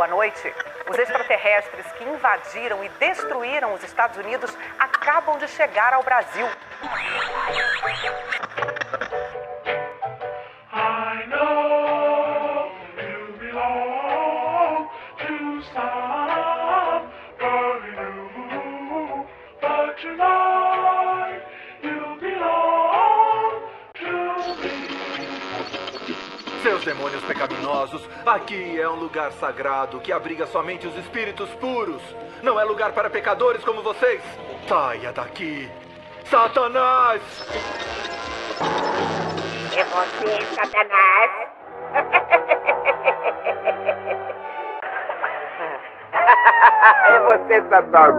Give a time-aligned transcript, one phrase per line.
[0.00, 0.54] Boa noite.
[0.88, 6.46] Os extraterrestres que invadiram e destruíram os Estados Unidos acabam de chegar ao Brasil.
[26.90, 32.02] Demônios pecaminosos, aqui é um lugar sagrado que abriga somente os espíritos puros.
[32.42, 34.20] Não é lugar para pecadores como vocês.
[34.68, 35.70] Saia daqui.
[36.24, 37.22] Satanás!
[39.72, 41.30] É você, Satanás.
[47.08, 48.16] é você, Satanás.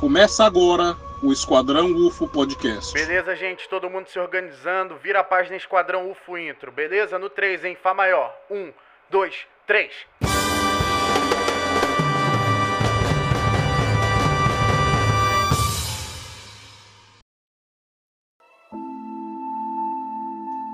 [0.00, 2.92] Começa agora o Esquadrão UFO Podcast.
[2.92, 3.66] Beleza, gente?
[3.66, 4.96] Todo mundo se organizando.
[4.96, 6.70] Vira a página Esquadrão UFO Intro.
[6.70, 7.18] Beleza?
[7.18, 7.78] No 3, hein?
[7.82, 8.30] Fá maior.
[8.50, 8.70] 1,
[9.08, 9.34] 2,
[9.66, 9.90] 3.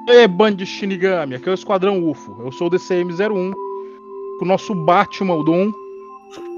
[0.08, 2.42] E aí, bando de Shinigami, aqui é o Esquadrão UFO.
[2.42, 5.70] Eu sou o DCM-01, com o nosso Batman, o Dom.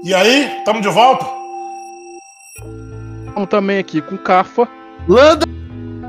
[0.03, 1.42] E aí, tamo de volta?
[3.33, 4.67] Estamos também aqui com o Cafa.
[5.07, 5.47] Landa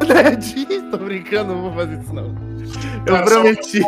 [0.06, 0.66] Nerd!
[0.92, 2.34] Tô brincando, não vou fazer isso não.
[3.06, 3.80] Eu Cara, prometi.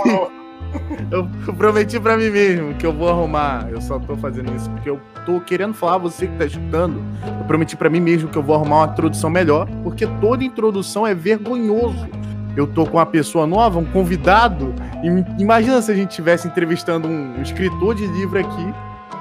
[1.11, 3.69] Eu, eu prometi pra mim mesmo que eu vou arrumar.
[3.71, 7.03] Eu só tô fazendo isso porque eu tô querendo falar, você que tá escutando.
[7.39, 11.07] Eu prometi pra mim mesmo que eu vou arrumar uma introdução melhor, porque toda introdução
[11.07, 12.09] é vergonhoso.
[12.57, 14.75] Eu tô com uma pessoa nova, um convidado.
[15.05, 18.75] E imagina se a gente estivesse entrevistando um escritor de livro aqui.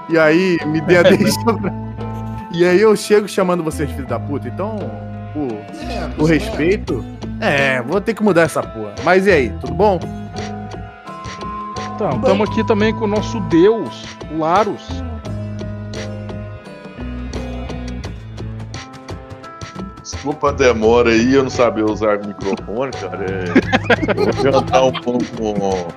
[0.09, 1.84] E aí me dê a deixa pra...
[2.55, 4.47] E aí eu chego chamando vocês de filho da puta.
[4.47, 4.77] Então,
[5.33, 5.51] por,
[5.91, 7.03] É, por respeito.
[7.41, 8.95] É, vou ter que mudar essa porra.
[9.03, 9.99] Mas e aí, tudo bom?
[11.93, 14.87] Então, estamos aqui também com o nosso Deus, o Larus.
[20.01, 23.25] Desculpa a demora aí, eu não sabia usar o microfone, cara.
[23.25, 24.13] É...
[24.13, 25.88] Vou jantar um pão com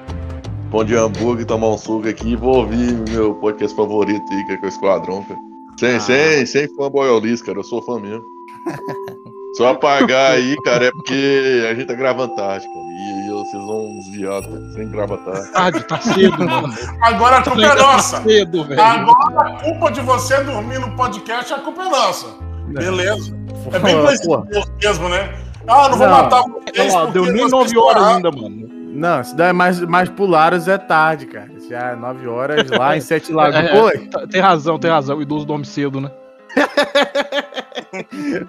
[0.70, 4.52] pão de hambúrguer, tomar um suco aqui e vou ouvir meu podcast favorito aí, que
[4.52, 5.57] é com o Esquadrão, cara.
[5.78, 6.00] Sem, Ah.
[6.00, 8.24] sem, sem fã boiolis, cara, eu sou fã mesmo.
[9.56, 12.78] Só apagar aí, cara, é porque a gente tá gravando tarde, cara.
[12.78, 15.52] E aí vocês vão uns viados, cara, sem gravar tarde.
[15.52, 16.74] Tarde, tá cedo, mano.
[17.02, 18.22] Agora a culpa é Tá nossa.
[18.22, 18.80] cedo, velho.
[18.80, 22.26] Agora a culpa de você dormir no podcast, a culpa é nossa.
[22.68, 23.36] Beleza.
[23.72, 24.44] É bem coisa
[24.82, 25.34] mesmo, né?
[25.66, 26.22] Ah, não vou Não.
[26.22, 28.68] matar vocês porque deu nem vocês 9 horas ainda, mano.
[28.94, 31.48] Não, se der mais, mais pro Laros é tarde, cara.
[31.68, 33.56] Já é 9 horas lá em Sete Lagos.
[33.56, 35.18] É, tá- Tem razão, tem razão.
[35.18, 36.10] O idoso dorme cedo, né?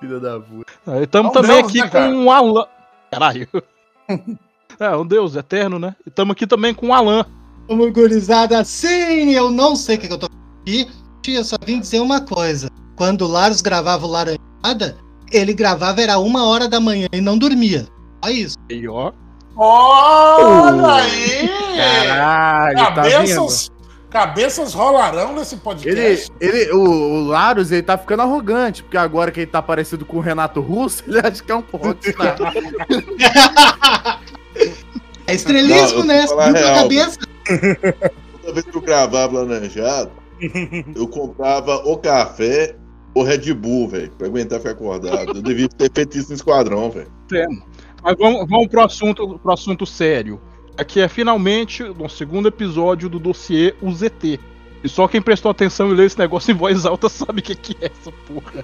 [0.00, 0.72] Filha da puta.
[1.02, 2.66] Estamos É um também Deus, aqui né, com o Alan.
[3.10, 3.48] Caralho.
[4.78, 5.94] É, um Deus eterno, né?
[6.06, 7.24] E estamos aqui também com o Alan.
[7.66, 10.28] Como gurizada, sim, eu não sei o que, que eu tô
[10.62, 10.88] aqui.
[11.26, 12.68] Eu só vim dizer uma coisa.
[12.96, 14.96] Quando o Laros gravava o Laranjada,
[15.32, 17.86] ele gravava era uma hora da manhã e não dormia.
[18.22, 18.56] Só isso.
[18.70, 19.10] E ó.
[19.56, 21.48] Olha aí!
[21.76, 22.92] Caralho, tá?
[22.92, 23.70] Cabeças,
[24.10, 26.32] cabeças rolarão nesse Ele, podcast.
[26.40, 30.16] ele, o, o Laros, ele tá ficando arrogante, porque agora que ele tá parecido com
[30.18, 32.36] o Renato Russo, ele acha que é um rockstar.
[35.26, 36.26] É estrelismo, Não, né?
[36.52, 37.18] real, cabeça.
[38.42, 40.10] Toda vez que eu gravava Laranjado,
[40.94, 42.76] eu comprava o café
[43.14, 45.36] ou Red Bull, velho, pra aguentar ficar acordado.
[45.36, 47.10] Eu devia ter feito isso no esquadrão, velho.
[47.28, 47.62] Temos.
[48.04, 50.38] Mas vamos, vamos pro, assunto, pro assunto sério.
[50.76, 54.38] Aqui é finalmente o segundo episódio do dossiê UZT.
[54.82, 57.54] E só quem prestou atenção e leu esse negócio em voz alta sabe o que,
[57.54, 58.62] que é essa porra.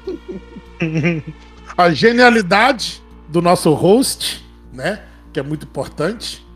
[1.78, 5.02] A genialidade do nosso host, né?
[5.32, 6.46] Que é muito importante.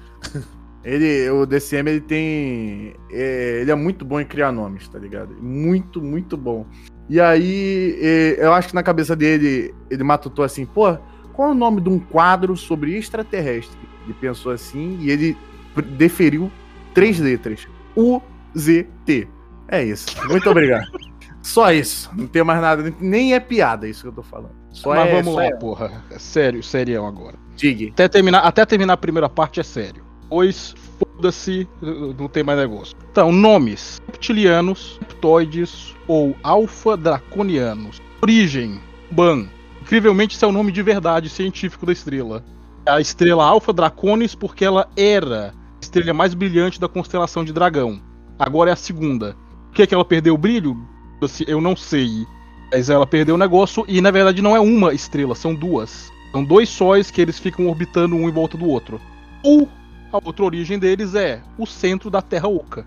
[0.85, 2.95] Ele, o DCM, ele tem.
[3.11, 5.35] é, ele é muito bom em criar nomes, tá ligado?
[5.41, 6.67] Muito, muito bom.
[7.09, 10.99] E aí, é, eu acho que na cabeça dele, ele matutou assim, pô,
[11.35, 13.77] qual é o nome de um quadro sobre extraterrestre?
[14.05, 15.37] Ele pensou assim e ele
[15.97, 16.51] deferiu
[16.95, 17.67] três letras:
[17.97, 19.29] U-Z-T.
[19.69, 20.07] É isso.
[20.29, 20.87] Muito obrigado.
[21.43, 22.11] Só isso.
[22.17, 22.95] Não tem mais nada.
[23.01, 24.53] Nem é piada isso que eu tô falando.
[24.71, 25.11] Só Mas é.
[25.13, 26.05] vamos só lá, é- porra.
[26.11, 27.37] É sério, serião agora.
[27.55, 27.91] Diga.
[27.91, 30.03] Até terminar, até terminar a primeira parte é sério.
[30.29, 31.69] Pois, foda-se,
[32.19, 32.97] não tem mais negócio.
[33.11, 38.01] Então, nomes: reptilianos, reptoides ou alfa-draconianos.
[38.23, 38.81] Origem:
[39.11, 39.47] Ban.
[39.85, 42.43] Incrivelmente, esse é o nome de verdade científico da estrela.
[42.87, 48.01] A estrela Alpha Draconis, porque ela era a estrela mais brilhante da constelação de Dragão.
[48.39, 49.37] Agora é a segunda.
[49.67, 50.75] Por que, que ela perdeu o brilho?
[51.23, 52.27] Assim, Eu não sei.
[52.73, 56.11] Mas ela perdeu o negócio e na verdade não é uma estrela, são duas.
[56.33, 58.99] São dois sóis que eles ficam orbitando um em volta do outro.
[59.43, 59.69] Ou
[60.11, 62.87] a outra origem deles é o centro da Terra Oca.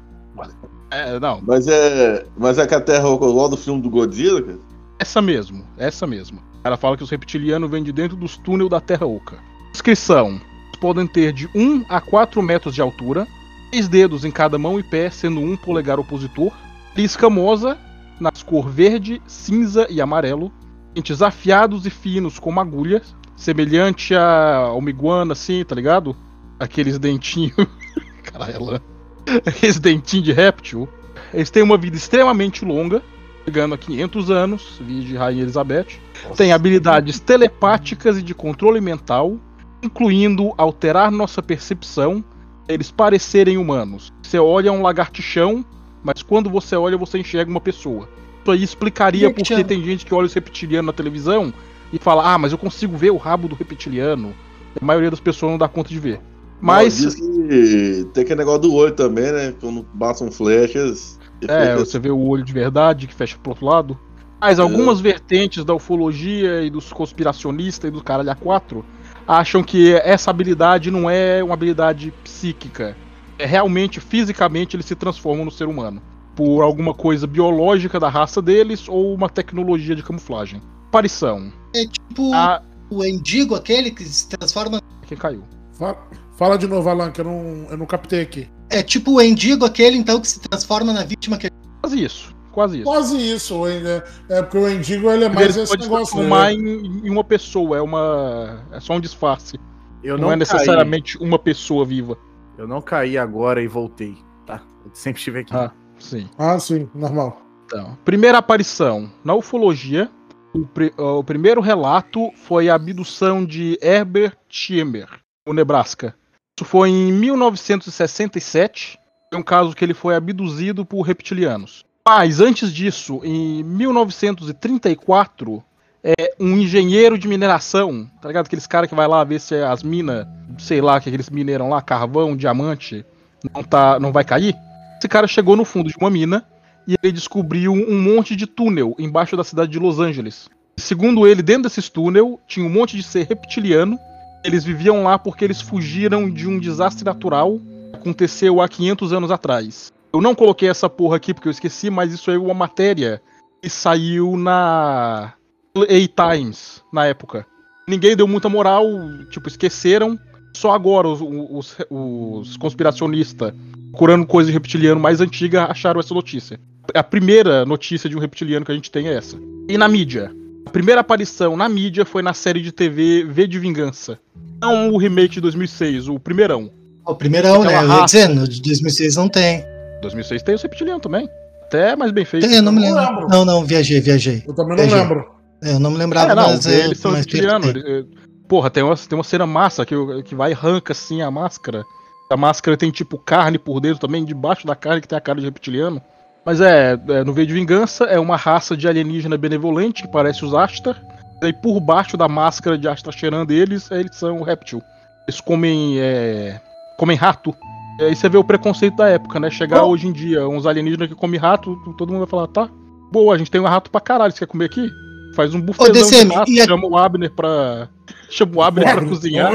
[0.89, 2.25] É, não, Mas é.
[2.35, 4.59] Mas é que a Terra Oca igual do filme do Godzilla, cara?
[4.99, 6.41] essa mesmo, essa mesmo.
[6.63, 9.37] Ela fala que os reptilianos vêm de dentro dos túneis da Terra Oca.
[9.71, 10.41] Descrição:
[10.79, 13.27] podem ter de 1 a 4 metros de altura,
[13.69, 16.51] três dedos em cada mão e pé, sendo um polegar opositor,
[16.93, 17.77] pele escamosa,
[18.19, 20.51] nas cor verde, cinza e amarelo,
[20.93, 26.15] dentes afiados e finos como agulhas, semelhante a uma iguana assim, tá ligado?
[26.59, 27.55] Aqueles dentinhos.
[28.23, 28.81] Caralho.
[29.45, 30.87] Aqueles dentinhos de réptil.
[31.33, 33.03] Eles têm uma vida extremamente longa,
[33.47, 35.87] chegando a 500 anos, de Rainha Elizabeth.
[36.35, 39.37] Tem habilidades telepáticas e de controle mental,
[39.81, 42.21] incluindo alterar nossa percepção,
[42.67, 44.11] eles parecerem humanos.
[44.21, 45.63] Você olha um lagartixão,
[46.03, 48.09] mas quando você olha, você enxerga uma pessoa.
[48.41, 49.67] Isso aí explicaria porque Reptiliano.
[49.67, 51.53] tem gente que olha os reptilianos na televisão
[51.93, 54.35] e fala: Ah, mas eu consigo ver o rabo do reptiliano.
[54.79, 56.19] A maioria das pessoas não dá conta de ver.
[56.59, 56.97] Mas.
[56.97, 59.53] Diz que tem aquele negócio do olho também, né?
[59.59, 61.16] Quando passam flechas.
[61.47, 63.99] É, você vê o olho de verdade que fecha pro outro lado.
[64.39, 68.83] Mas algumas vertentes da ufologia e dos conspiracionistas e do caralho A4
[69.27, 72.95] acham que essa habilidade não é uma habilidade psíquica.
[73.39, 76.01] É realmente, fisicamente, eles se transformam no ser humano.
[76.35, 80.61] Por alguma coisa biológica da raça deles ou uma tecnologia de camuflagem.
[80.87, 81.51] Aparição.
[81.75, 82.61] É tipo Ah,
[82.91, 84.79] o Endigo, aquele que se transforma.
[85.07, 85.43] quem caiu?
[85.73, 85.97] Fala,
[86.37, 88.47] fala de novo, Alan, que eu não, eu não captei aqui.
[88.69, 91.49] É tipo o Endigo, aquele então que se transforma na vítima que
[91.81, 92.35] Quase isso.
[92.51, 92.83] Quase isso.
[92.85, 96.05] Quase isso, o En- é porque o Endigo ele é mais ele esse pode negócio.
[96.15, 96.53] transformar Né?
[96.53, 98.63] em, em uma pessoa, é uma.
[98.71, 99.59] É só um disfarce.
[100.03, 100.39] Eu não, não, é caí.
[100.39, 102.17] necessariamente uma pessoa viva.
[102.57, 104.61] Eu não caí agora e voltei, tá?
[104.83, 105.55] Eu sempre estive aqui.
[105.55, 106.27] Ah, sim.
[106.37, 107.39] Ah, sim, normal.
[107.65, 110.09] Então, primeira aparição na ufologia.
[110.53, 115.07] O, pri- o primeiro relato foi a abdução de Herbert Schirmer,
[115.45, 116.15] no Nebraska.
[116.57, 118.97] Isso foi em 1967.
[119.31, 121.85] Foi um caso que ele foi abduzido por reptilianos.
[122.07, 125.63] Mas antes disso, em 1934,
[126.03, 128.45] é, um engenheiro de mineração, tá ligado?
[128.47, 130.25] Aqueles caras que vai lá ver se as minas,
[130.57, 133.05] sei lá, que aqueles mineram lá, carvão, diamante,
[133.53, 134.55] não, tá, não vai cair.
[134.97, 136.43] Esse cara chegou no fundo de uma mina
[136.87, 140.49] e ele descobriu um monte de túnel embaixo da cidade de Los Angeles.
[140.77, 143.99] Segundo ele, dentro desses túnel tinha um monte de ser reptiliano.
[144.43, 147.59] Eles viviam lá porque eles fugiram de um desastre natural
[147.91, 149.91] que aconteceu há 500 anos atrás.
[150.13, 153.21] Eu não coloquei essa porra aqui porque eu esqueci, mas isso é uma matéria
[153.61, 155.33] que saiu na
[155.75, 157.45] A Times na época.
[157.87, 158.85] Ninguém deu muita moral,
[159.29, 160.17] tipo, esqueceram.
[160.53, 163.53] Só agora os, os, os conspiracionistas,
[163.91, 166.59] procurando coisa de reptiliano mais antiga, acharam essa notícia.
[166.93, 169.37] A primeira notícia de um reptiliano que a gente tem é essa.
[169.69, 170.31] E na mídia?
[170.67, 174.19] A primeira aparição na mídia foi na série de TV V de Vingança.
[174.61, 176.69] Não o remake de 2006, o primeirão.
[177.05, 177.73] O primeirão, né?
[177.73, 179.63] Aquela Eu ia no de 2006 não tem.
[180.01, 181.29] 2006 tem o reptiliano também.
[181.63, 182.45] Até mais bem feito.
[182.45, 182.99] Tem, eu não me lembro.
[182.99, 183.27] lembro.
[183.29, 184.43] Não, não, viajei, viajei.
[184.45, 185.25] Eu também não lembro.
[185.63, 187.69] É, Eu não me lembrava, É, não, mas é, eles são mas reptilianos.
[187.69, 188.03] é,
[188.45, 191.85] Porra, tem uma, tem uma cena massa que, que vai e arranca assim a máscara.
[192.29, 195.39] A máscara tem tipo carne por dentro também, debaixo da carne que tem a cara
[195.39, 196.01] de reptiliano.
[196.47, 200.45] Mas é, é, no Veio de Vingança é uma raça de alienígena benevolente que parece
[200.45, 200.95] os Ashtar.
[201.43, 204.81] E por baixo da máscara de Ashtar Sheran deles, eles são réptil.
[205.27, 206.61] Eles comem, é,
[206.97, 207.53] comem rato.
[207.99, 209.49] E aí você vê o preconceito da época, né?
[209.49, 209.89] Chegar Oh.
[209.89, 212.69] hoje em dia, uns alienígenas que comem rato, todo mundo vai falar, tá,
[213.11, 214.89] boa, a gente tem um rato pra caralho, você quer comer aqui?
[215.35, 217.89] Faz um buffetzão DCM, de rato, e a- chama o Abner pra...
[218.29, 219.51] Chama o Abner pra cozinhar.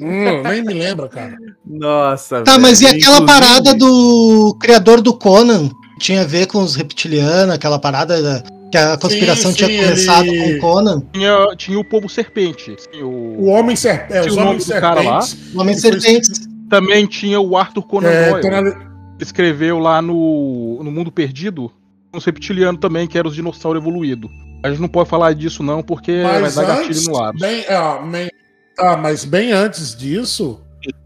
[0.00, 1.36] Hum, nem me lembra, cara.
[1.64, 2.96] Nossa, Tá, mas e velho.
[2.98, 5.70] aquela Inclusive, parada do criador do Conan?
[5.98, 10.26] Tinha a ver com os reptilianos, aquela parada da- que a conspiração sim, tinha começado
[10.26, 11.02] ele- com o Conan.
[11.12, 12.74] Tinha, tinha o povo serpente.
[12.78, 14.12] Sim, o- O Homem Serpente.
[14.18, 14.64] É, os Homens?
[14.64, 15.54] Serpentes.
[15.54, 16.48] O Homem E Serpentes.
[16.68, 18.74] Também tinha o Arthur Conan É, Doyle.
[19.20, 21.70] escreveu lá no, no Mundo Perdido,
[22.12, 24.28] uns reptilianos também, que eram os dinossauros evoluídos.
[24.66, 27.32] A gente não pode falar disso não, porque vai Mas dar gatilho antes, no ar.
[27.34, 28.30] bem, é, bem-
[28.74, 30.60] tá, mas bem antes disso,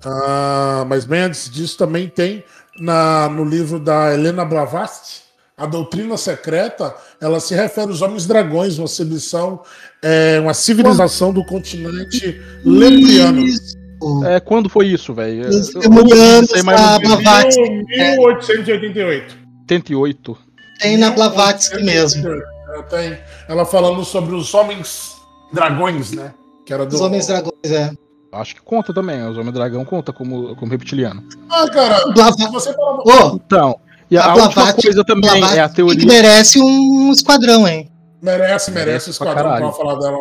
[0.04, 2.42] ah, mas bem antes disso também tem
[2.78, 5.20] na, no livro da Helena Blavatsky,
[5.56, 9.60] a doutrina secreta, ela se refere aos homens dragões, uma civilização,
[10.02, 13.42] é, uma civilização do continente lemuriano.
[13.42, 13.78] Isso.
[14.26, 15.46] É, quando foi isso, velho?
[15.74, 16.50] Lemurianos.
[16.62, 17.84] Blavatsky.
[17.88, 19.36] 1888.
[19.60, 20.38] 88.
[20.80, 22.22] Tem na Blavatsky mesmo.
[22.72, 25.16] Ela, tem, ela falando sobre os homens
[25.52, 26.32] dragões, né?
[26.64, 26.94] Que era do...
[26.94, 27.92] Os Homens Dragões, é.
[28.32, 31.24] Acho que conta também, os Homens Dragão conta como, como reptiliano.
[31.50, 32.98] Ah, cara, Blava- se você falar...
[33.00, 33.76] Ô, Então,
[34.10, 36.06] e a, A Blavatsky- coisa também é a teoria.
[36.06, 37.90] merece um esquadrão, hein?
[38.22, 39.66] Merece, merece Merece o pra esquadrão caralho.
[39.68, 40.18] pra falar dela.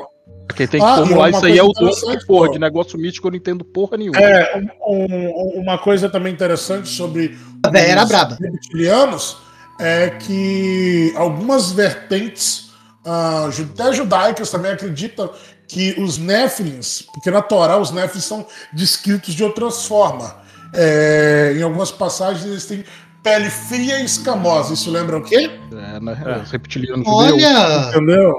[0.56, 2.54] Quem tem que Ah, formular isso aí é o interessante, que porra, pô.
[2.54, 4.20] de negócio mítico eu não entendo porra nenhuma.
[4.20, 8.36] É, um- um- uma coisa também interessante sobre A véia era braba.
[8.42, 9.38] reptilianos
[9.80, 12.70] é que algumas vertentes,
[13.06, 15.32] ah, até judaicas também acreditam
[15.68, 20.34] que os Néfilins, porque na Torá os Néfilins são descritos de outras formas.
[20.74, 22.84] É, em algumas passagens eles têm
[23.24, 24.74] pele fria e escamosa.
[24.74, 25.50] Isso lembra o quê?
[25.72, 26.42] É, né?
[26.44, 27.32] Os reptilianos judeus.
[27.34, 27.90] Olha!
[27.90, 28.34] Entendeu?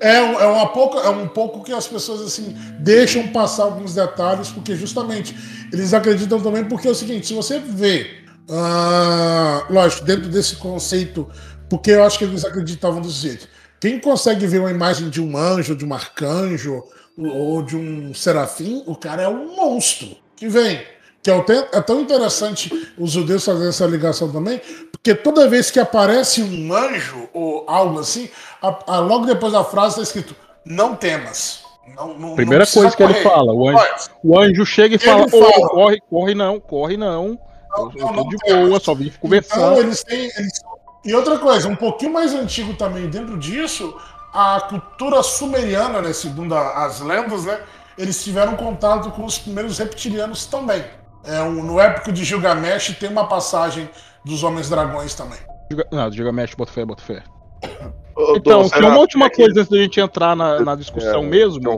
[0.00, 3.94] É, um- é, uma pouco, é um pouco que as pessoas assim deixam passar alguns
[3.94, 5.36] detalhes, porque justamente
[5.72, 11.28] eles acreditam também, porque é o seguinte, se você vê, ah, lógico, dentro desse conceito,
[11.68, 13.48] porque eu acho que eles acreditavam desse jeito.
[13.80, 16.82] Quem consegue ver uma imagem de um anjo, de um arcanjo
[17.18, 20.80] ou de um serafim, o cara é um monstro que vem.
[21.22, 25.70] Que é, te- é tão interessante os judeus fazerem essa ligação também, porque toda vez
[25.70, 28.28] que aparece um anjo ou algo assim,
[28.60, 30.34] a- a- logo depois da frase está escrito:
[30.66, 31.62] Não temas.
[31.96, 33.24] Não, não- não Primeira precisa coisa que ele correr.
[33.24, 35.68] fala, o anjo, o anjo chega e fala, "Ô, fala.
[35.68, 37.38] corre, corre não, corre não.
[37.76, 39.78] Eu não, tô não de boa, só vim Então, conversar.
[39.78, 40.24] eles têm.
[40.36, 40.60] eles-
[41.04, 43.96] E outra coisa, um pouquinho mais antigo também dentro disso,
[44.32, 47.58] a cultura sumeriana, né, segundo a- as lendas, né,
[47.98, 50.84] eles tiveram contato com os primeiros reptilianos também.
[51.24, 53.88] É, um- no épico de Gilgamesh tem uma passagem
[54.24, 55.38] dos Homens Dragões também.
[55.90, 57.22] Não, Gilgamesh, bota fé, bota fé.
[58.14, 61.26] Ô, Então, Dom, uma última que- coisa antes da gente entrar na, na discussão É,
[61.26, 61.58] mesmo.
[61.58, 61.76] então?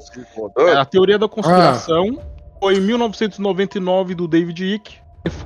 [0.68, 2.24] É, a teoria da conspiração Ah.
[2.60, 4.96] foi em 1999 do David Icke.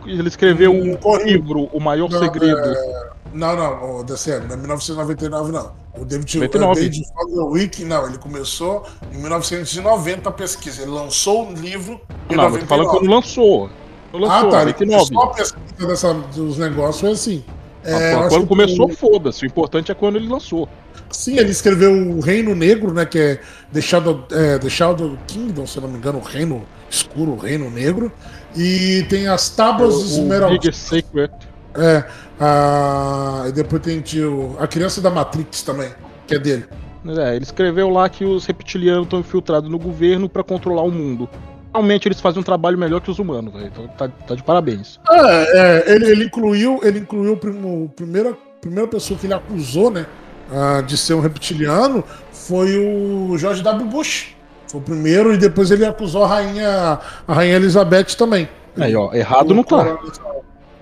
[0.06, 1.26] Ele escreveu um corrijo.
[1.26, 2.58] livro, O Maior Não, Segredo.
[2.58, 5.72] é, Não, não, o DCM, não é 1999, não.
[5.96, 6.72] O David, 99.
[6.72, 10.82] o David Foglewick, não, ele começou em 1990 a pesquisa.
[10.82, 12.98] Ele lançou um livro em Não, mas tô falando 99.
[12.98, 13.70] quando lançou.
[14.10, 14.62] Quando Ah, lançou, tá.
[14.62, 15.14] Ele 99.
[15.14, 17.44] começou a pesquisa dessa, dos negócios foi assim.
[17.84, 19.44] É, Ah, eu acho quando que começou, o- foda-se.
[19.44, 20.68] O importante é quando ele lançou.
[21.10, 23.06] Sim, ele escreveu o Reino Negro, né?
[23.06, 23.40] Que é
[23.72, 27.70] The Shadow, é, The Shadow Kingdom, se não me engano, o Reino Escuro, o Reino
[27.70, 28.12] Negro.
[28.58, 30.58] E tem as Tábuas O Esmeralda.
[30.58, 31.30] Biggest Secret.
[31.76, 32.04] É,
[32.40, 33.44] a...
[33.48, 35.90] e depois tem tio, a Criança da Matrix também,
[36.26, 36.64] que é dele.
[37.06, 41.28] É, ele escreveu lá que os reptilianos estão infiltrados no governo pra controlar o mundo.
[41.72, 43.54] Realmente eles fazem um trabalho melhor que os humanos.
[43.62, 44.98] Então tá, tá de parabéns.
[45.08, 45.58] É,
[45.90, 50.06] é, ele, ele incluiu, ele incluiu o o primeira, primeira pessoa que ele acusou, né,
[50.50, 53.86] ah, de ser um reptiliano, foi o George W.
[53.86, 54.34] Bush.
[54.70, 58.48] Foi o primeiro, e depois ele acusou a rainha, a rainha Elizabeth também.
[58.76, 59.98] Aí, ó, errado não tá.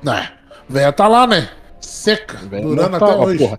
[0.03, 0.29] Né,
[0.69, 1.49] velha tá lá, né?
[1.81, 3.39] Seca, durando tá, até ó, hoje.
[3.39, 3.59] porra.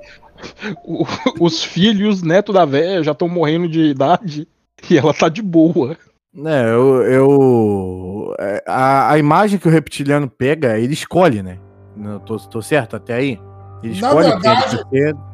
[0.84, 1.06] O-
[1.46, 4.48] os filhos, neto da véia, já estão morrendo de idade
[4.90, 5.98] e ela tá de boa.
[6.46, 7.02] É, eu.
[7.04, 11.58] eu- é, a, a imagem que o reptiliano pega, ele escolhe, né?
[11.96, 13.40] Não, tô, tô certo até aí?
[13.84, 14.84] Ele Na verdade-.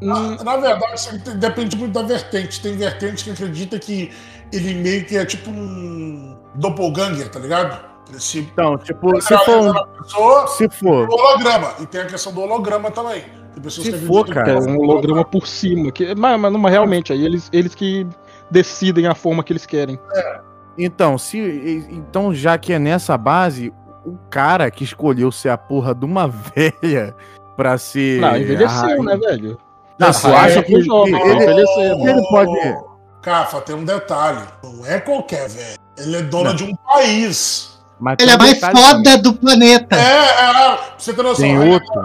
[0.02, 2.62] Na, na verdade, depende muito da vertente.
[2.62, 4.12] Tem vertente que acredita que
[4.52, 7.94] ele meio que é tipo um doppelganger, tá ligado?
[8.18, 9.88] Se Então, tipo, se materializa for.
[10.04, 11.10] pessoa, Se for.
[11.10, 11.74] holograma.
[11.80, 13.24] E tem a questão do holograma também.
[13.54, 15.92] Tem pessoas Se que for, cara, que É um holograma por cima.
[15.92, 18.06] Que, mas, mas, mas realmente, aí eles, eles que
[18.52, 19.98] decidem a forma que eles querem.
[20.78, 21.88] Então, se.
[21.90, 23.74] Então, já que é nessa base,
[24.06, 27.16] o cara que escolheu ser a porra de uma velha
[27.56, 28.20] pra ser.
[28.22, 29.58] Não, envelheceu, rainha- né, velho?
[30.00, 32.08] Não, você acha que, jovem, que tá ele, envelhecendo.
[32.10, 32.78] ele pode.
[33.22, 34.42] Cafa, tem um detalhe.
[34.64, 35.78] Não é qualquer velho.
[35.98, 37.80] Ele é dono de um país.
[38.00, 39.96] Mas Ele tem é mais foda do planeta.
[39.96, 41.46] É, é, você ter noção.
[41.46, 42.02] Tem a rainha- outro.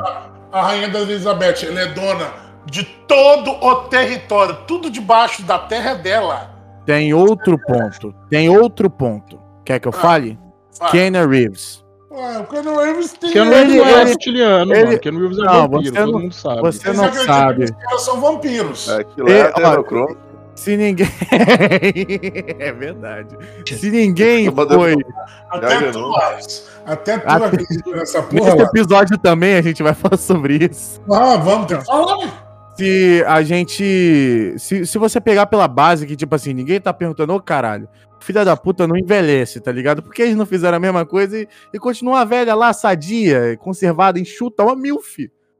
[0.52, 2.26] A rainha da Elizabeth, ela é dona
[2.66, 4.56] de todo o território.
[4.66, 6.50] Tudo debaixo da terra é dela.
[6.86, 8.14] Tem outro ponto.
[8.30, 9.40] Tem outro ponto.
[9.64, 10.38] Quer que eu fale?
[10.78, 10.90] Vai.
[10.92, 11.84] Keanu Reeves.
[12.18, 13.32] Ué, o Keanu Reeves tem...
[13.32, 14.98] Keanu Reeves não é ele- reptiliano, ele- mano.
[14.98, 16.60] Keanu Reeves é Não, vampiro, você todo não- mundo sabe.
[16.62, 17.64] Você Eles não sabe.
[17.64, 18.88] os caras são vampiros.
[18.88, 20.28] É, aquilo é É.
[20.54, 21.06] Se ninguém.
[22.58, 23.36] é verdade.
[23.66, 24.96] Se ninguém foi.
[25.50, 26.12] Até tu.
[26.84, 28.64] Até tu Até- acredita nessa porra Nesse lá.
[28.64, 31.00] episódio também a gente vai falar sobre isso.
[31.10, 32.32] Ah, vamos, falar, né?
[32.76, 34.54] Se a gente.
[34.58, 37.88] Se, se você pegar pela base que, tipo assim, ninguém tá perguntando, ô caralho,
[38.28, 40.02] filha da puta não envelhece, tá ligado?
[40.02, 44.20] Porque eles não fizeram a mesma coisa e, e continua a velha lá, sadia, conservada,
[44.20, 45.16] enxuta, uma milf.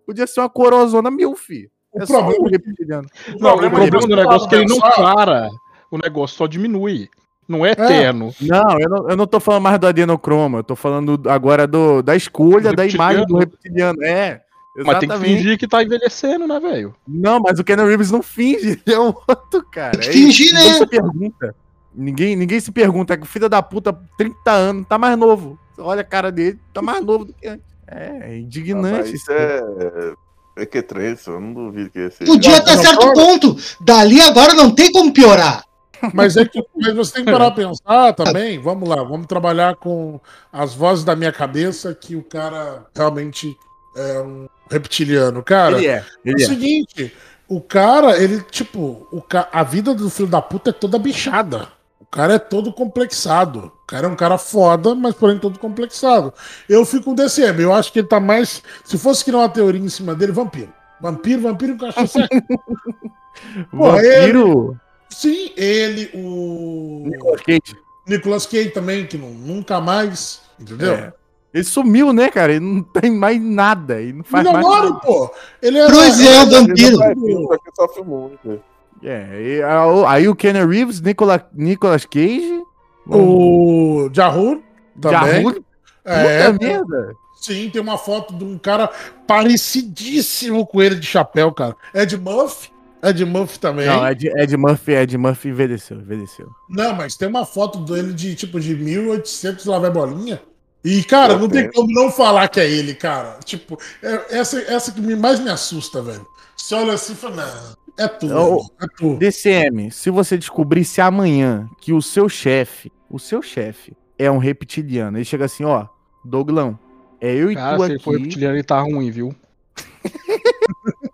[0.06, 1.48] Podia ser uma corozona milf.
[1.92, 3.08] O É só problema- um reptiliano.
[3.40, 5.48] Não, o problema do você negócio é que ele não para.
[5.90, 7.08] O negócio só diminui.
[7.48, 8.30] Não é eterno.
[8.42, 12.02] Não, eu não, eu não tô falando mais do adenocroma, eu tô falando agora do,
[12.02, 14.02] da escolha Do da imagem do reptiliano.
[14.04, 14.42] É.
[14.84, 15.37] Mas tem que exatamente.
[15.42, 16.94] fingir que tá envelhecendo, né, velho?
[17.08, 19.92] Não, mas o Keanu Reeves não finge, ele é um outro cara.
[19.98, 20.87] Tem que É fingir, né?
[20.87, 21.54] pergunta.
[21.99, 23.17] Ninguém, ninguém se pergunta.
[23.17, 25.59] que O filho da puta, 30 anos, tá mais novo.
[25.76, 27.67] Olha a cara dele, tá mais novo do que antes.
[27.88, 29.11] É, é indignante.
[29.11, 29.33] Mas isso.
[29.33, 30.14] é.
[30.57, 30.85] É que é
[31.26, 32.25] eu não duvido que esse.
[32.25, 33.14] Podia até certo pode?
[33.14, 33.57] ponto.
[33.81, 35.64] Dali agora não tem como piorar.
[36.12, 38.59] Mas é que mas você tem que parar pra pensar também.
[38.61, 40.21] Vamos lá, vamos trabalhar com
[40.52, 43.57] as vozes da minha cabeça que o cara realmente
[43.97, 45.78] é um reptiliano, cara.
[45.78, 46.47] Ele é, É ele o é.
[46.49, 47.14] seguinte,
[47.49, 49.49] o cara, ele, tipo, o ca...
[49.52, 51.69] a vida do filho da puta é toda bichada.
[52.08, 53.70] O cara é todo complexado.
[53.82, 56.32] O cara é um cara foda, mas porém todo complexado.
[56.68, 58.62] Eu fico com o DCM, eu acho que ele tá mais.
[58.84, 60.72] Se fosse criar uma teoria em cima dele, vampiro.
[61.00, 62.30] Vampiro, vampiro acho certo.
[63.70, 64.76] Pô, Vampiro.
[65.10, 67.04] Sim, ele, o.
[67.06, 67.76] Nicolas Cage.
[68.06, 70.40] Nicolas Cage também, que não- nunca mais.
[70.58, 70.92] Entendeu?
[70.94, 71.12] É.
[71.54, 72.52] Ele sumiu, né, cara?
[72.52, 74.00] Ele não tem mais nada.
[74.00, 75.00] Ele não faz mais Namoro, nada.
[75.00, 75.30] pô.
[75.62, 75.88] Ele era.
[75.88, 77.48] Cruz é o ele vampiro.
[77.48, 78.58] Que só filmou, né?
[79.02, 79.61] É,
[80.07, 82.62] aí o Kenny Reeves, Nicolas, Nicolas Cage.
[83.07, 84.61] O Jahur
[85.00, 85.43] também.
[85.43, 85.62] Jahur.
[86.05, 87.12] É, Puta merda.
[87.40, 88.90] sim, tem uma foto de um cara
[89.26, 91.76] parecidíssimo com ele de chapéu, cara.
[91.95, 92.71] Ed Murphy.
[93.02, 93.87] Ed Murphy também.
[93.87, 96.49] Não, Ed, Ed Murphy, Ed Murphy envelheceu, envelheceu.
[96.69, 100.40] Não, mas tem uma foto dele de tipo de 1800 lá vai bolinha.
[100.85, 103.38] E, cara, não tem como não falar que é ele, cara.
[103.45, 106.26] Tipo, é- essa, essa que mais me assusta, velho.
[106.58, 109.16] Você olha assim e fala, não, é tu, Ô, velho, é tu.
[109.16, 115.16] DCM, se você descobrisse amanhã que o seu chefe, o seu chefe, é um reptiliano,
[115.16, 115.86] ele chega assim, ó,
[116.24, 116.78] Douglão,
[117.20, 118.22] é eu e Cara, tu se ele for aqui.
[118.24, 119.34] reptiliano, ele tá ruim, viu?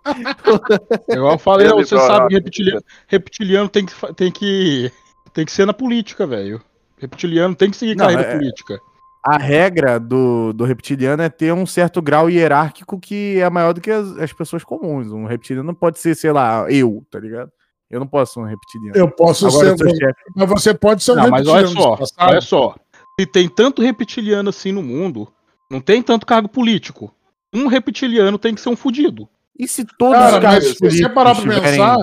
[1.09, 4.91] Igual eu falei, Ele você sabe que reptiliano, reptiliano tem, que, tem que
[5.33, 6.61] tem que ser na política, velho.
[6.97, 8.79] Reptiliano tem que seguir Não, carreira é- política.
[9.25, 13.81] A regra do, do reptiliano é ter um certo grau hierárquico que é maior do
[13.81, 15.11] que as, as pessoas comuns.
[15.11, 17.51] Um reptiliano não pode ser, sei lá, eu, tá ligado?
[17.89, 18.95] Eu não posso ser um reptiliano.
[18.95, 20.21] Eu posso Agora, ser, o seu chefe.
[20.35, 22.31] mas você pode ser um Não, mas olha reptiliano, só, sabe?
[22.31, 22.75] olha só.
[23.19, 25.27] Se tem tanto reptiliano assim no mundo,
[25.71, 27.11] não tem tanto cargo político.
[27.53, 29.27] Um reptiliano tem que ser um fudido.
[29.57, 31.97] E se todos Cara, os mas cargos se você parar pra tiverem- pensar,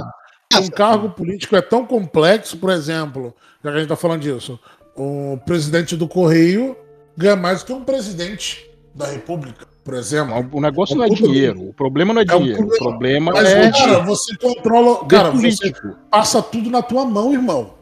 [0.61, 4.59] um cargo político é tão complexo, por exemplo, já que a gente tá falando disso,
[4.97, 6.76] o presidente do Correio
[7.16, 10.49] ganha mais do que um presidente da República, por exemplo.
[10.52, 11.69] O negócio um não é dinheiro.
[11.69, 12.64] O problema não é É dinheiro.
[12.64, 13.33] O problema.
[13.33, 15.05] problema Mas, é cara, você controla.
[15.07, 15.88] Cara, você político.
[16.11, 17.75] passa tudo na tua mão, irmão.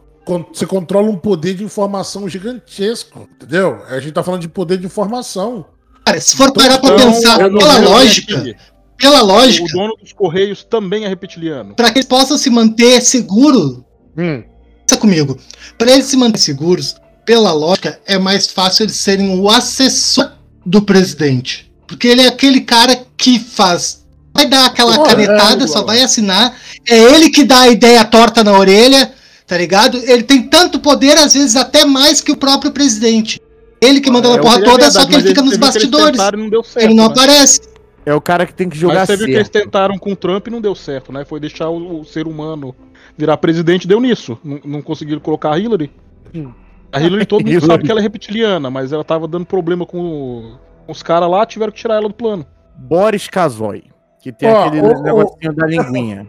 [0.53, 3.83] Você controla um poder de informação gigantesco, entendeu?
[3.89, 5.65] A gente tá falando de poder de informação.
[6.05, 8.55] Cara, se for parar pra Então, pensar eu não pela lógica, aqui.
[8.97, 11.75] pela O lógica, dono dos Correios também é reptiliano.
[11.75, 13.85] para que eles possam se manter seguro,
[14.17, 14.45] Hum.
[14.87, 15.37] pensa comigo,
[15.77, 16.95] para eles se manterem seguros,
[17.31, 20.33] pela lógica, é mais fácil eles serem o assessor
[20.67, 21.71] do presidente.
[21.87, 24.05] Porque ele é aquele cara que faz.
[24.35, 25.69] Vai dar aquela é, canetada, igual.
[25.69, 26.57] só vai assinar.
[26.89, 29.13] É ele que dá a ideia torta na orelha,
[29.47, 29.97] tá ligado?
[29.97, 33.41] Ele tem tanto poder, às vezes, até mais que o próprio presidente.
[33.81, 36.19] Ele que manda É, a porra toda, verdade, só que ele fica nos bastidores.
[36.19, 37.11] tentaram e não deu certo, Ele não né?
[37.13, 37.61] aparece.
[38.05, 40.17] É o cara que tem que jogar Mas você viu que eles tentaram com o
[40.17, 41.25] Trump e não deu certo, né?
[41.25, 42.75] Foi deixar o, o ser humano
[43.17, 44.37] virar presidente, deu nisso.
[44.43, 45.93] Não, não conseguiram colocar a Hillary.
[46.35, 46.51] Hum.
[46.93, 49.99] A Hillary todo mundo sabe que ela é reptiliana, mas ela tava dando problema com,
[50.01, 52.45] o- com os caras lá, tiveram que tirar ela do plano.
[52.77, 53.85] Boris Kazoy,
[54.21, 55.03] que tem aquele ô.
[55.03, 56.29] negocinho da linguinha.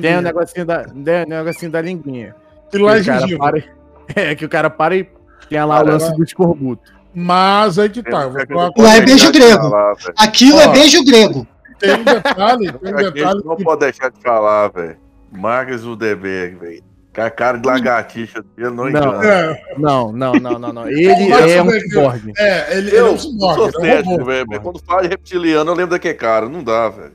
[0.00, 2.34] Tem o negocinho da, tem o negocinho da linguinha.
[2.72, 3.64] E lá é Que o para e-
[4.16, 5.08] É, que o cara para e
[5.48, 6.92] tem lá o lance do escorbuto.
[7.14, 8.24] Mas aí que tá.
[8.76, 9.62] Lá é beijo grego.
[9.70, 9.94] Falar.
[10.18, 10.60] Aquilo Ó.
[10.60, 11.46] é beijo grego.
[11.78, 14.96] Tem um detalhe, tem um detalhe não que pode deixar de falar, velho.
[15.32, 16.82] Marcos Zuderberg, velho.
[17.14, 18.88] Com a cara de lagartixa dele, não Não.
[18.90, 19.24] engana.
[19.26, 20.88] É, Não, não, não, não, não.
[20.90, 22.32] Ele é um ciborgue.
[22.36, 24.60] é, ele, é Eu um não ciborgue, sou é um cético, velho.
[24.60, 26.48] Quando fala de reptiliano, eu lembro daquele cara.
[26.48, 27.12] Não dá, velho.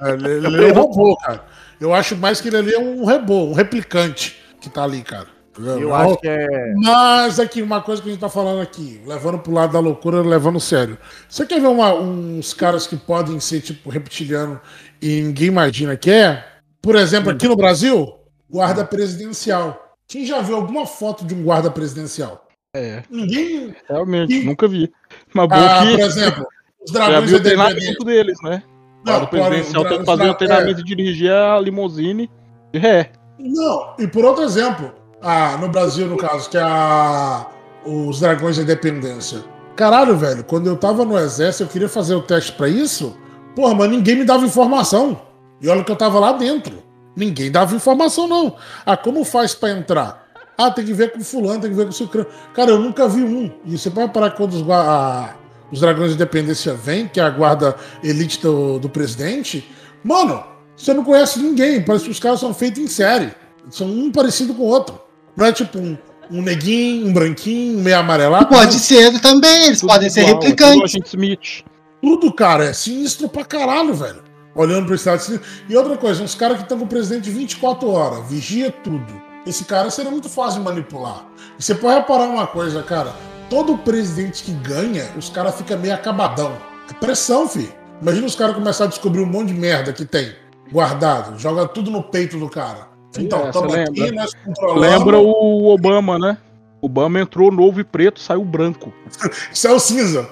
[0.00, 1.44] É, Ele, ele é um robô, cara.
[1.80, 5.26] Eu acho mais que ele ali é um robô, um replicante que tá ali, cara.
[5.58, 6.72] Eu acho que é.
[6.76, 10.20] Mas aqui, uma coisa que a gente tá falando aqui, levando pro lado da loucura,
[10.20, 10.98] levando sério.
[11.28, 14.60] Você quer ver uma- uns caras que podem ser, tipo, reptiliano
[15.00, 16.44] e ninguém imagina que é?
[16.82, 18.12] Por exemplo, aqui no Brasil,
[18.50, 19.96] guarda presidencial.
[20.06, 22.46] Quem já viu alguma foto de um guarda presidencial?
[22.76, 23.74] É, Ninguém.
[23.88, 24.92] realmente, E- nunca vi.
[25.32, 26.46] Mas bom Ah, que por exemplo,
[26.84, 28.62] os já dragões viu o treinamento deles, né?
[29.04, 32.30] Não, o presidencial claro, tem que fazer o treinamento de dirigir a limousine
[32.72, 33.12] de ré.
[33.38, 37.46] Não, e por outro exemplo, ah, no Brasil, no caso, que é a,
[37.84, 39.44] os Dragões da Independência.
[39.76, 43.16] Caralho, velho, quando eu tava no exército, eu queria fazer o teste pra isso.
[43.54, 45.20] Porra, mas ninguém me dava informação.
[45.60, 46.82] E olha que eu tava lá dentro.
[47.16, 48.56] Ninguém dava informação, não.
[48.84, 50.24] Ah, como faz pra entrar?
[50.58, 52.26] Ah, tem que ver com fulano, tem que ver com ciclano.
[52.54, 53.50] Cara, eu nunca vi um.
[53.64, 55.34] E você pode parar quando os, a-
[55.70, 59.68] os Dragões da Independência vêm, que é a guarda elite do, do presidente,
[60.02, 60.44] mano,
[60.76, 61.82] você não conhece ninguém.
[61.82, 63.32] Parece que os caras são feitos em série.
[63.70, 65.00] São um parecido com o outro.
[65.36, 65.96] Não é tipo um,
[66.30, 68.46] um neguinho, um branquinho, um meio amarelado.
[68.46, 68.78] Pode não.
[68.78, 70.82] ser também, eles Tudo podem ser igual, tudo replicantes.
[70.94, 71.64] agente Smith.
[72.02, 74.22] Tudo, cara, é sinistro pra caralho, velho.
[74.54, 75.40] Olhando pro estado de.
[75.68, 79.22] E outra coisa, uns caras que estão com o presidente 24 horas, vigia tudo.
[79.46, 81.26] Esse cara seria muito fácil de manipular.
[81.58, 83.12] E você pode reparar uma coisa, cara.
[83.50, 86.52] Todo presidente que ganha, os caras ficam meio acabadão.
[86.90, 87.72] É pressão, filho.
[88.00, 90.32] Imagina os caras começarem a descobrir um monte de merda que tem
[90.72, 91.38] guardado.
[91.38, 92.88] Joga tudo no peito do cara.
[93.18, 94.22] Então, É, estamos você aqui, lembra?
[94.22, 94.80] nós controlamos.
[94.82, 96.38] Lembra o Obama, né?
[96.80, 98.92] Obama entrou novo e preto, saiu branco.
[99.54, 100.28] Saiu cinza.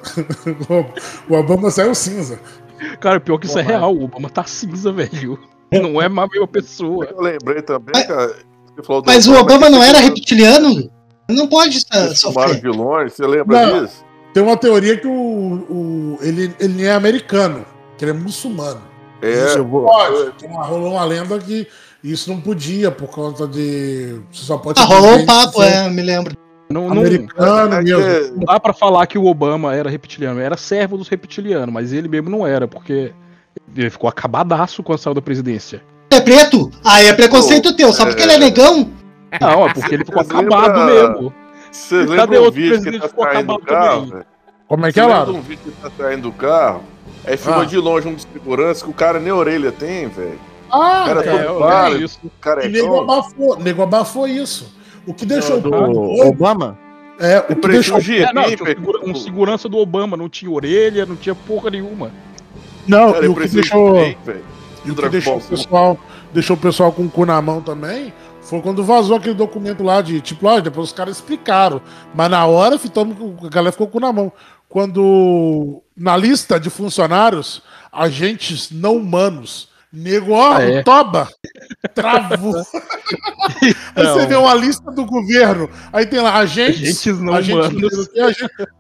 [1.28, 2.38] o Obama saiu cinza.
[3.00, 3.94] Cara, pior que isso é real.
[3.94, 5.38] O Obama tá cinza, velho.
[5.72, 7.06] Não é mais a mesma pessoa.
[7.06, 8.36] Eu lembrei também, Mas- cara.
[8.74, 10.90] Você falou do Mas o Obama não era reptiliano?
[11.30, 11.80] Não pode
[12.14, 12.60] sofrer.
[12.60, 13.84] de longe, você lembra Não.
[13.84, 14.04] disso?
[14.34, 17.64] Tem uma teoria que o, o- ele, ele é americano,
[17.98, 18.80] que ele é muçulmano.
[19.20, 20.32] É, Eu vou- Pode.
[20.38, 21.66] Tem uma, rolou uma lenda que
[22.02, 24.20] isso não podia por conta de.
[24.32, 26.34] Você só pode Ah, rolou um papo, é, me lembro.
[26.72, 28.36] Não, não, Americano é mesmo.
[28.36, 30.40] não dá pra falar que o Obama era reptiliano.
[30.40, 33.12] Era servo dos reptilianos, mas ele mesmo não era, porque
[33.76, 35.82] ele ficou acabadaço quando saiu da presidência.
[36.10, 36.70] É preto?
[36.84, 38.90] Ah, é preconceito teu, só porque ele é negão?
[39.40, 41.34] Não, é porque ele ficou Vocês acabado lembra- mesmo.
[41.70, 44.06] Você Cadê lembra um outro vídeo que presidente tá que ficou saindo do acabado carro?
[44.10, 44.24] também?
[44.68, 45.34] Como é que Você é, Laro?
[45.34, 46.82] um vídeo que tá saindo do carro?
[47.24, 47.64] Aí filma Ah.
[47.64, 50.38] de longe um de segurança que o cara nem orelha tem, velho.
[50.70, 52.18] Ah, Cara, todo É, claro, é isso.
[52.64, 54.74] e nego abafou, nego abafou isso.
[55.06, 56.78] O que deixou do o Obama?
[57.18, 58.68] é o que deixou um É, GP, não, tinha velho.
[58.78, 62.10] segura- um segurança do Obama, não tinha orelha, não tinha porra nenhuma.
[62.86, 64.44] Não, Cara, e o que deixou, GP, velho.
[64.84, 65.98] e o que deixou o pessoal,
[66.32, 70.02] deixou o pessoal com o cu na mão também, foi quando vazou aquele documento lá
[70.02, 71.80] de tipo, lá, depois os caras explicaram,
[72.14, 74.32] mas na hora fitamos, a galera ficou com o cu na mão.
[74.68, 77.62] Quando na lista de funcionários,
[77.92, 80.82] agentes não humanos, nego, ó, Ah, é?
[80.82, 81.28] toba,
[81.94, 82.54] travou.
[83.94, 88.08] Aí você vê uma lista do governo, aí tem lá agentes, Agentes não agentes, humanos.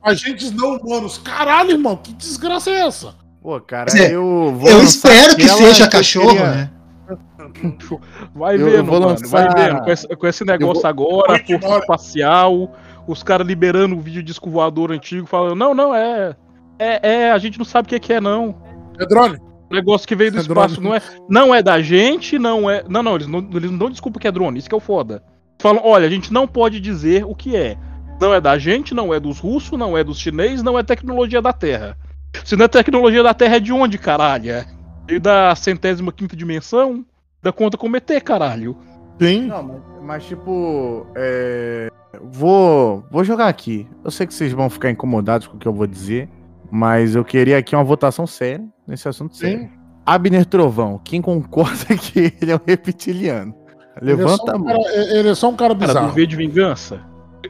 [0.02, 1.18] agentes, não humanos.
[1.18, 3.14] Caralho, irmão, que desgraça é essa?
[3.42, 6.70] Pô, cara, dizer, eu vou Eu espero que seja cachorro, queria- né?
[8.34, 9.82] Vai vendo, eu vou mano, lançar- vai vendo.
[9.82, 12.74] Com esse, com esse negócio vou- agora, força espacial,
[13.06, 16.34] os caras liberando o vídeo disco voador antigo, falando, não, não, é.
[16.78, 18.54] É, é, a gente não sabe o que, que é, não.
[18.98, 19.38] É drone?
[19.72, 20.88] Negócio que veio do É espaço drone.
[20.88, 22.84] não é, não é da gente, não é.
[22.88, 24.80] Não, não, eles não, eles não dão desculpa que é drone, isso que é o
[24.80, 25.22] foda.
[25.60, 27.76] Falam, olha, a gente não pode dizer o que é.
[28.20, 31.40] Não é da gente, não é dos russos, não é dos chineses, não é tecnologia
[31.42, 31.96] da Terra.
[32.44, 34.50] Se não é tecnologia da Terra, é de onde, caralho?
[34.50, 34.66] É
[35.06, 37.04] Veio da centésima quinta dimensão?
[37.42, 38.76] Da conta como ET, caralho.
[39.20, 39.46] Sim.
[39.46, 41.90] Não, mas, mas, tipo, é,
[42.22, 43.86] vou, vou jogar aqui.
[44.04, 46.28] Eu sei que vocês vão ficar incomodados com o que eu vou dizer,
[46.74, 49.68] mas eu queria aqui uma votação séria nesse assunto sério.
[50.06, 53.54] Abner Trovão, quem concorda que ele é um reptiliano?
[54.00, 54.66] Ele é, Levanta a um mão.
[54.82, 56.12] cara, ele é só um cara Cara, do bizarro.
[56.12, 57.00] V de Vingança.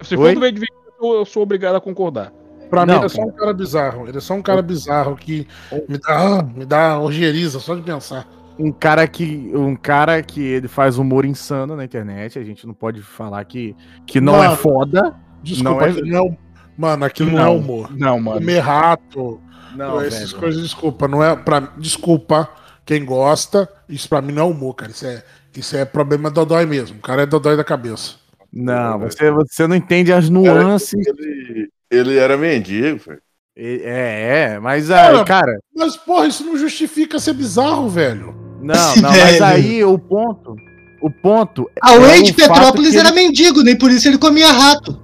[0.02, 0.28] Se Oi?
[0.30, 2.32] for do V de Vingança, eu sou obrigado a concordar.
[2.68, 4.08] Pra mim, Não, ele é só um cara bizarro.
[4.08, 5.46] Ele é só um cara bizarro que
[5.88, 8.26] me dá, ah, me dá ojeriza só de pensar.
[8.58, 12.74] Um cara que um cara que ele faz humor insano na internet, a gente não
[12.74, 15.14] pode falar que, que não é Mano, foda.
[15.42, 16.36] Desculpa, Não é- não é um-
[16.76, 17.90] Mano, aquilo não, é humor.
[17.96, 18.38] Não, mano.
[18.40, 19.40] Comer rato,
[19.76, 20.40] Não, essas velho.
[20.40, 21.06] coisas, desculpa.
[21.08, 22.48] Não é pra, desculpa
[22.84, 23.68] quem gosta.
[23.88, 24.90] Isso pra mim não é humor, cara.
[24.90, 25.22] Isso é,
[25.56, 26.98] isso é problema dodói mesmo.
[26.98, 28.14] O cara é dodói da cabeça.
[28.52, 30.92] Não, você, você não entende as nuances.
[31.06, 33.20] Ele, ele era mendigo, velho.
[33.54, 38.34] É, é, mas Cara, aí, cara, Mas, porra, isso não justifica ser bizarro, velho.
[38.62, 40.56] não, não, mas aí o ponto,
[41.02, 44.16] o ponto A é Wade o fato Petrópolis era ele- mendigo, nem por isso ele
[44.16, 44.98] comia rato.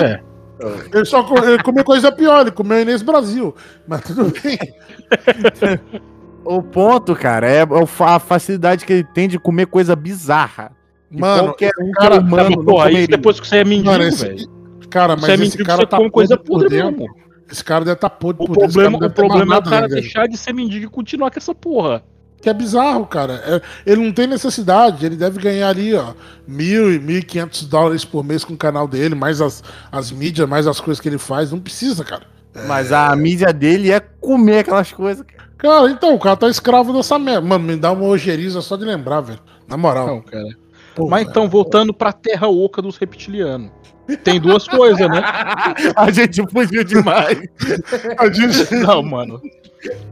[0.00, 0.20] É.
[0.92, 3.54] Ele só ele comeu coisa pior, ele comeu Inês Brasil.
[3.86, 4.58] Mas tudo bem.
[6.44, 10.72] o ponto, cara, é fa- a facilidade que ele tem de comer coisa bizarra.
[11.10, 13.90] que Mano, qualquer um cara- ser humano não Porra, isso depois que você é mendigo,
[13.90, 14.58] Mano, esse- velho.
[14.90, 16.92] Cara, mas Você é esse mendigo, cara você tá come coisa podre dentro.
[17.02, 17.14] mesmo.
[17.50, 18.68] Esse cara deve estar tá podre O por dentro.
[18.68, 21.30] esse cara problema, não o problema é o cara deixar de ser mendigo e continuar
[21.30, 22.02] com essa porra.
[22.40, 23.34] Que é bizarro, cara.
[23.44, 25.04] É- ele não tem necessidade.
[25.04, 26.14] Ele deve ganhar ali, ó,
[26.46, 30.10] mil e mil e quinhentos dólares por mês com o canal dele, mais as, as
[30.12, 31.50] mídias, mais as coisas que ele faz.
[31.50, 32.22] Não precisa, cara.
[32.66, 35.24] Mas a mídia dele é comer aquelas coisas.
[35.26, 35.48] cara.
[35.58, 37.40] Cara, então, o cara tá escravo dessa merda.
[37.40, 39.40] Mano, me dá uma ojeriza só de lembrar, velho.
[39.66, 40.06] Na moral.
[40.06, 40.46] Não, cara.
[40.98, 43.70] Pô, Mas então, voltando pra terra oca dos reptilianos.
[44.24, 45.22] Tem duas coisas, né?
[45.96, 47.38] A gente fugiu demais.
[48.18, 49.40] A gente- Não, mano.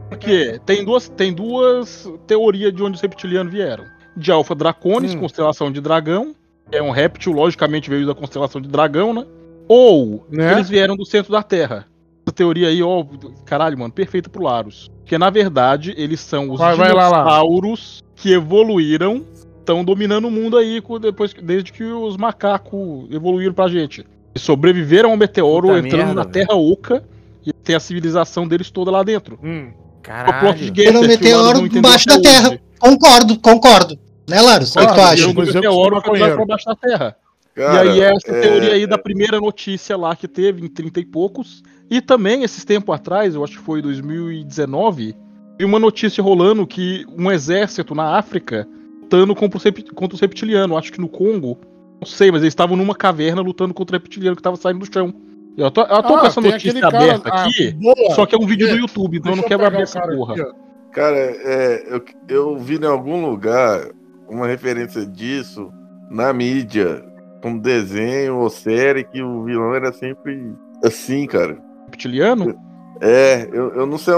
[0.09, 3.83] Porque tem duas, tem duas teorias de onde os reptilianos vieram.
[4.15, 5.19] De Alpha Draconis, Hum.
[5.19, 6.33] constelação de dragão.
[6.71, 9.25] É um réptil, logicamente veio da constelação de dragão, né?
[9.67, 10.53] Ou Né?
[10.53, 11.85] eles vieram do centro da Terra.
[12.25, 13.03] Essa teoria aí, ó,
[13.45, 14.89] caralho, mano, perfeita pro Larus.
[14.99, 17.17] Porque na verdade, eles são os Vai, vai lá, lá.
[17.19, 19.23] dinossauros que evoluíram,
[19.67, 24.05] estão dominando o mundo aí depois, desde que os macacos evoluíram pra gente.
[24.33, 26.25] Eles sobreviveram ao meteoro Puta entrando merda, na.
[26.25, 27.03] Terra Oca
[27.45, 29.37] e tem a civilização deles toda lá dentro.
[29.43, 29.71] Hum.
[29.99, 30.99] O plot de Caralho.
[30.99, 32.49] O Larus meteoro embaixo da Terra.
[32.49, 32.61] hoje.
[32.79, 33.99] Concordo, concordo.
[34.29, 34.73] Né, Larus?
[34.73, 35.33] O que, tu acha?
[35.33, 37.15] Meteoro pra baixo da Terra.
[37.53, 40.99] Cara, e aí essa é- teoria aí da primeira notícia lá que teve em 30
[41.01, 41.63] e poucos.
[41.89, 45.15] E também, esses tempos atrás, eu acho que foi 2019,
[45.57, 48.67] vi uma notícia rolando que um exército na África
[49.07, 51.57] lutando contra rep- contra os reptilianos, acho que no Congo.
[51.99, 54.93] Não sei, mas eles estavam numa caverna lutando contra o reptiliano que tava saindo do
[54.93, 55.13] chão.
[55.57, 58.11] Eu tô, eu tô Ah, com essa notícia aquele cara- aberta ah, aqui, boa.
[58.13, 59.79] só que é um vídeo do YouTube, então eu não deixa eu quero pegar abrir
[59.79, 60.33] o essa porra.
[60.35, 60.51] aqui.
[60.91, 63.87] Cara, é, eu, eu vi em algum lugar
[64.29, 65.71] uma referência disso
[66.11, 67.03] na mídia,
[67.43, 71.57] um desenho ou série que o vilão era sempre assim, cara.
[71.85, 72.55] Reptiliano?
[73.01, 74.13] É, eu, eu não sei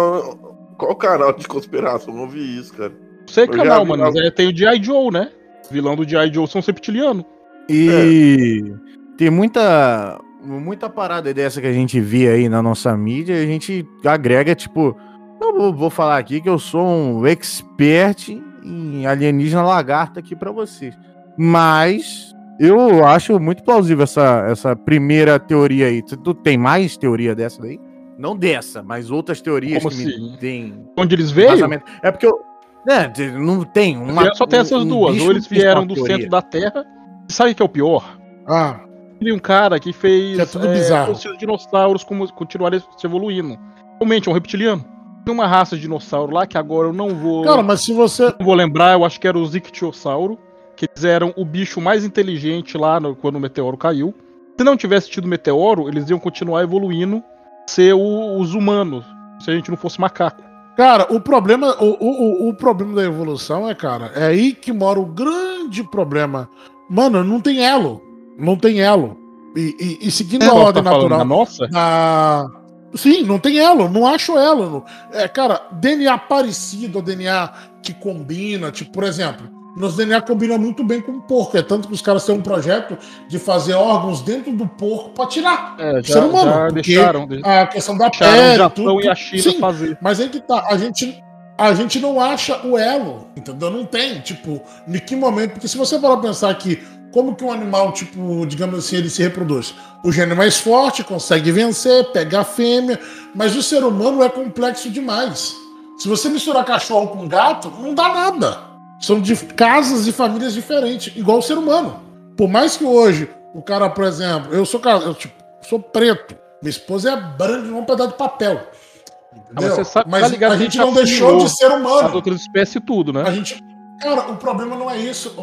[0.78, 2.92] qual canal de conspiração, eu não vi isso, cara.
[3.30, 4.84] Não sei Eu canal, mano, mas é, tem o G.I.
[4.84, 5.30] Joe, né?
[5.70, 6.34] Vilão do G.I.
[6.34, 7.24] Joe são os reptilianos.
[7.70, 8.74] E
[9.18, 13.46] tem muita muita parada dessa que a gente vê aí na nossa mídia, e a
[13.46, 14.98] gente agrega, tipo,
[15.40, 18.30] eu vou, vou falar aqui que eu sou um expert
[18.64, 20.98] em alienígena lagarta aqui pra vocês.
[21.38, 26.02] Mas eu acho muito plausível essa, essa primeira teoria aí.
[26.02, 27.80] Tu, tu tem mais teoria dessa daí?
[28.18, 30.32] Não dessa, mas outras teorias Como que assim?
[30.32, 31.52] me tem Onde eles veio?
[31.52, 31.86] vazamento.
[32.02, 32.49] É porque eu.
[32.90, 34.34] É, não tem uma.
[34.34, 35.20] só tem essas um duas.
[35.22, 36.16] Ou eles tem vieram do teoria.
[36.16, 36.86] centro da Terra.
[37.30, 38.18] E sabe o que é o pior?
[38.48, 38.80] Ah,
[39.20, 41.12] Teve um cara que fez Que é tudo bizarro.
[41.12, 43.58] os dinossauros como continuarem se evoluindo.
[44.00, 44.84] Realmente é um reptiliano.
[45.26, 47.44] Tem uma raça de dinossauro lá que agora eu não vou.
[47.44, 48.34] cara, mas se você.
[48.40, 50.40] não vou lembrar, eu acho que era o Zictiossauro.
[50.76, 54.16] Que eles eram o bicho mais inteligente lá no- quando o meteoro caiu.
[54.58, 57.22] Se não tivesse tido meteoro, eles iam continuar evoluindo,
[57.68, 59.06] ser o- os humanos.
[59.42, 60.42] Se a gente não fosse macaco.
[60.80, 64.98] Cara, o problema, o, o, o- problema da evolução é, cara, é aí que mora
[64.98, 66.50] o grande problema.
[66.90, 68.02] Mano, não tem elo.
[68.38, 69.18] Não tem elo.
[69.54, 71.26] E, e- e seguindo a Você ordem tá natural.
[71.26, 71.68] nossa?
[71.68, 72.50] na-
[72.96, 74.86] Sim, não tem elo, não acho elo.
[75.12, 77.52] É, cara, DNA parecido, DNA
[77.84, 81.58] que combina, tipo, por exemplo, nos DNA combina muito bem com o porco.
[81.58, 82.98] É tanto que os caras têm um projeto
[83.30, 85.76] de fazer órgãos dentro do porco pra tirar.
[85.80, 86.52] É, ser humano.
[86.52, 89.60] já deixaram, de- a questão da deixaram o pele, Japão tudo, e a China Sim,
[89.60, 89.98] fazer.
[90.02, 91.24] mas aí que tá, a gente,
[91.58, 93.72] a gente não acha o elo, entendeu?
[93.72, 97.52] Não tem, tipo, em que momento, porque se você pra pensar que como que um
[97.52, 99.74] animal, tipo, digamos assim, ele se reproduz?
[100.04, 103.00] O é mais forte, consegue vencer, pega a fêmea,
[103.34, 105.56] mas o ser humano é complexo demais.
[105.98, 108.69] Se você misturar cachorro com gato, não dá nada.
[109.00, 112.02] São de casas e famílias diferentes, igual o ser humano.
[112.38, 116.70] Por mais que hoje o cara, por exemplo, eu sou eu tipo, sou preto, minha
[116.70, 118.60] esposa é branca, igual um pedaço de papel.
[118.62, 119.76] Ah, mas Entendeu?
[119.76, 122.16] você sabe- Mas tá ligado a gente já não deixou de ser As humano.
[122.16, 123.24] outras espécies tudo, né?
[123.26, 123.64] A gente.
[124.02, 125.34] Cara, o problema não é isso.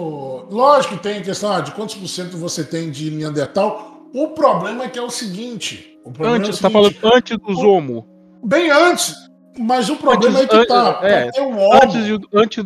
[0.50, 4.08] Lógico que tem questão ah, de quantos por cento você tem de Neandertal.
[4.14, 5.98] O problema é que é o seguinte.
[6.04, 8.06] O problema Antes, é o você tá seguinte, falando antes dos homo.
[8.42, 9.14] Bem antes.
[9.58, 11.00] Mas o problema Antes- é que tá.
[11.02, 12.64] antes- é, um homo, Antes, de- antes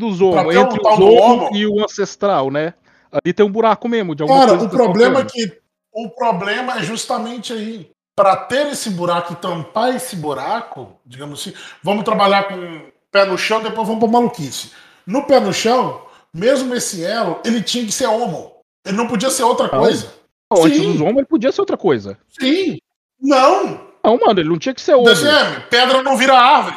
[0.50, 1.56] ter um entre do homo homo.
[1.56, 2.74] e o ancestral, né?
[3.12, 5.58] Ali tem um buraco mesmo de alguma Cara, o tá problema é que
[5.92, 7.90] o problema é justamente aí.
[8.16, 13.38] Para ter esse buraco e tampar esse buraco, digamos assim, vamos trabalhar com pé no
[13.38, 14.72] chão, depois vamos para maluquice.
[15.06, 16.02] No pé no chão,
[16.34, 18.52] mesmo esse elo, ele tinha que ser homo.
[18.86, 20.12] Ele não podia ser outra coisa.
[20.52, 20.92] Não, Antes Sim.
[20.92, 22.18] dos homo, ele podia ser outra coisa.
[22.38, 22.78] Sim.
[23.20, 23.88] Não.
[24.04, 25.04] Não, mano, ele não tinha que ser homo.
[25.04, 26.76] DCM, pedra não vira árvore.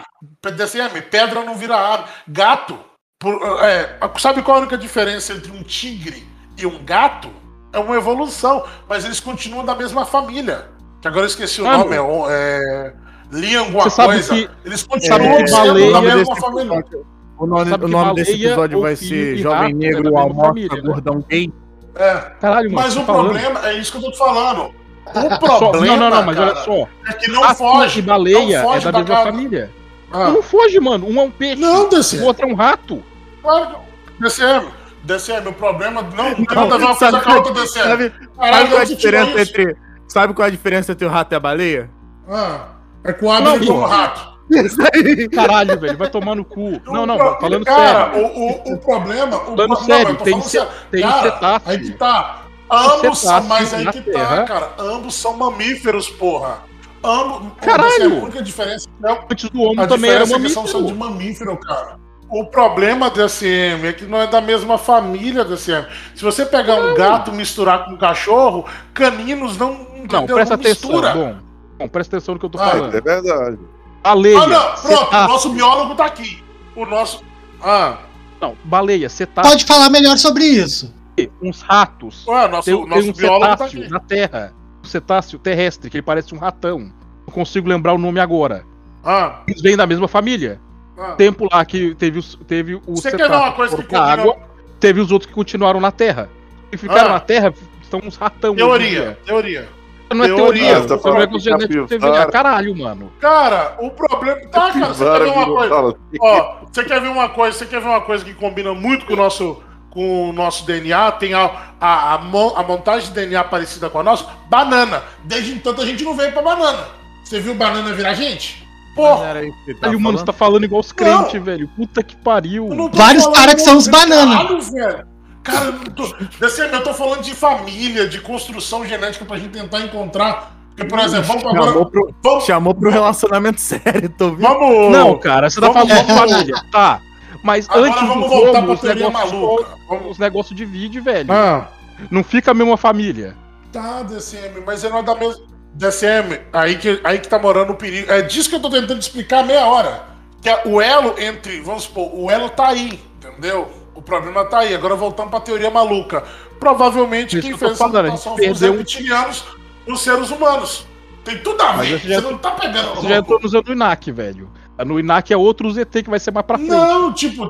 [0.55, 2.09] DCM, pedra não vira árvore.
[2.27, 2.77] Gato.
[3.19, 7.29] por- é, sabe qual a única diferença entre um tigre e um gato?
[7.71, 10.65] É uma evolução, mas eles continuam da mesma família.
[11.01, 12.93] Que agora eu esqueci o Ah, nome, é, o- é
[13.31, 14.35] Lia alguma Você sabe coisa.
[14.35, 16.73] que- Eles continuam sendo baleia- da mesma família.
[16.79, 17.05] episódio,
[17.37, 20.81] o nome, o nome desse episódio vai ser Jovem é Negro Almoça né?
[20.83, 21.51] Gordão Gay.
[21.95, 22.13] É.
[22.41, 22.83] Caralho, mano.
[22.85, 23.29] Mas tô o falando.
[23.29, 24.75] problema é isso que eu tô falando.
[25.05, 26.87] O problema, não, não, não, mas cara, olha só.
[27.07, 27.99] é que não Rato foge.
[27.99, 29.31] e baleia não é foge da, da mesma casa.
[29.31, 29.71] família.
[30.11, 30.29] Ah.
[30.29, 31.07] Não foge, mano.
[31.07, 31.61] Um é um peixe.
[31.61, 32.17] Não, DC.
[32.19, 33.03] O outro é um rato.
[33.41, 33.75] Claro
[34.17, 34.67] que- DCM,
[35.03, 37.89] DCM, o problema não tem Não, nada a ver uma coisa com a outra, DCM.
[37.89, 39.77] sabe- Caralho, Sabe qual é a diferença entre.
[40.07, 41.89] Sabe qual é a diferença entre o rato e a baleia?
[42.29, 42.67] Ah,
[43.03, 44.33] é com o Abner Não, como rato.
[44.51, 45.27] Isso aí.
[45.29, 45.97] Caralho, velho.
[45.97, 46.79] Vai tomar no cu.
[46.85, 48.27] Não, não, O pro- falando cara, sério.
[48.27, 49.37] O, o, o problema.
[49.37, 50.67] O, Falando não, sério, tem sério.
[50.91, 51.69] tem cara, cetáceo.
[51.71, 52.42] Aí que tá.
[52.75, 54.35] Ambos são, cetáceo mas aí na que Terra.
[54.37, 54.73] tá, cara.
[54.79, 56.59] Ambos são mamíferos, porra.
[57.03, 57.51] Ambos.
[57.61, 58.13] Caralho!
[58.15, 58.87] É a única diferença.
[58.99, 61.51] Não, Antes do homo a também era diferença é que são só de mamífero.
[61.53, 61.99] mamífero, cara.
[62.29, 65.85] O problema da SM é que não é da mesma família da SM.
[66.15, 69.73] Se você pegar um gato e misturar com um cachorro, caninos não.
[69.73, 70.35] Não, entendeu?
[70.35, 70.89] presta atenção.
[70.89, 71.13] mistura.
[71.13, 71.35] Bom,
[71.79, 72.95] bom, presta atenção no que eu tô Ah, falando.
[72.97, 73.59] É verdade.
[74.01, 74.39] Baleia.
[74.41, 75.27] Ah, não, pronto, o cetáceo.
[75.27, 76.43] nosso biólogo tá aqui.
[76.75, 77.23] O nosso.
[77.61, 77.97] Ah,
[78.41, 79.51] Não, baleia, cetáceo.
[79.51, 80.93] Pode falar melhor sobre isso.
[81.41, 82.25] Uns ratos.
[82.27, 83.89] ué, nosso, Tem, tem nosso um biólogo tá cetáceo aqui.
[83.91, 84.53] na Terra.
[84.83, 86.79] Um cetáceo terrestre, que ele parece um ratão.
[86.79, 88.63] Não consigo lembrar o nome agora.
[89.03, 90.59] Ah, Eles vêm da mesma família.
[90.97, 91.13] ah.
[91.15, 94.37] Tempo lá que teve, os- teve o Você quer ver uma coisa que água,
[94.79, 96.29] teve os outros que continuaram na Terra.
[96.71, 97.13] E ficaram Ah.
[97.13, 97.53] na Terra,
[97.89, 98.55] são uns ratão.
[98.55, 99.69] Teoria, teoria.
[100.13, 102.31] Não é Teoria, teoria, tá você falando que genético capivara- TVA.
[102.31, 103.11] Caralho, mano.
[103.19, 104.41] Cara, o problema.
[104.51, 105.75] Tá, cara, você quer ver uma coisa?
[106.21, 107.57] Ó, você quer ver uma coisa?
[107.57, 111.11] Você quer ver uma coisa que combina muito com o nosso, com o nosso DNA?
[111.13, 114.25] Tem a, a, a, mon- a montagem de DNA parecida com a nossa?
[114.49, 115.03] Banana.
[115.23, 116.85] Desde então a gente não veio pra banana.
[117.23, 118.67] Você viu banana virar gente?
[118.95, 119.33] Porra!
[119.33, 120.25] Aí, tava mano, você falando?
[120.25, 121.67] tá falando igual os crentes, velho.
[121.69, 122.69] Puta que pariu.
[122.93, 124.35] Vários caras que são os desse banana.
[124.37, 125.07] caralho, velho.
[125.43, 129.81] Cara, eu, tô, desse- eu tô falando de família, de construção genética pra gente tentar
[129.81, 130.53] encontrar.
[130.75, 131.85] Porque, por exemplo, vamos Chamou agora.
[131.85, 134.41] pro, Vamos, chamou pro relacionamento sério, tô vendo?
[134.41, 136.55] vamos, Não, cara, você tá Vamos- falando de família.
[136.71, 137.01] Tá.
[137.43, 139.65] Mas Agora antes vamos do voltar como, pra os teoria maluca.
[139.87, 141.31] Vamos- os negócios divide, velho.
[141.31, 141.67] Ah.
[142.09, 143.35] Não fica a mesma família.
[143.71, 145.43] Tá, DCM, mas ele não é da mesma.
[145.75, 148.11] DCM, aí que, aí que tá morando o perigo.
[148.11, 150.03] É disso que eu tô tentando explicar há meia hora.
[150.41, 151.59] Que é o elo entre.
[151.61, 153.71] Vamos supor, o elo tá aí, entendeu?
[153.95, 154.73] O problema tá aí.
[154.75, 156.23] Agora voltando pra teoria maluca.
[156.59, 159.43] Provavelmente Isso quem que fez essa mutação foi os um- reptilianos
[159.87, 160.85] os seres humanos.
[161.25, 161.99] Tem tudo a Mas ver.
[162.01, 162.95] você já- não tá pegando.
[162.95, 164.49] Você já entrou usando o INAC, velho.
[164.85, 166.69] No INAC é outro ZT que vai ser mais pra frente.
[166.71, 167.49] Não, tipo,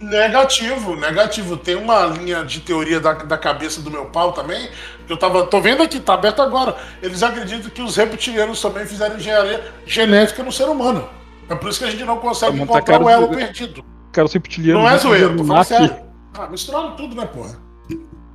[0.00, 1.56] negativo, negativo.
[1.56, 4.68] Tem uma linha de teoria da, da cabeça do meu pau também,
[5.06, 5.44] que eu tava.
[5.46, 6.76] tô vendo aqui, tá aberto agora.
[7.02, 11.08] Eles acreditam que os reptilianos também fizeram engenharia genética no ser humano.
[11.48, 13.84] É por isso que a gente não consegue Mano, tá encontrar o elo do- perdido.
[14.12, 14.82] Cara, os reptilianos.
[14.82, 15.96] Não é zoeiro, tô falando sério.
[16.34, 17.56] Ah, misturaram tudo, né, porra?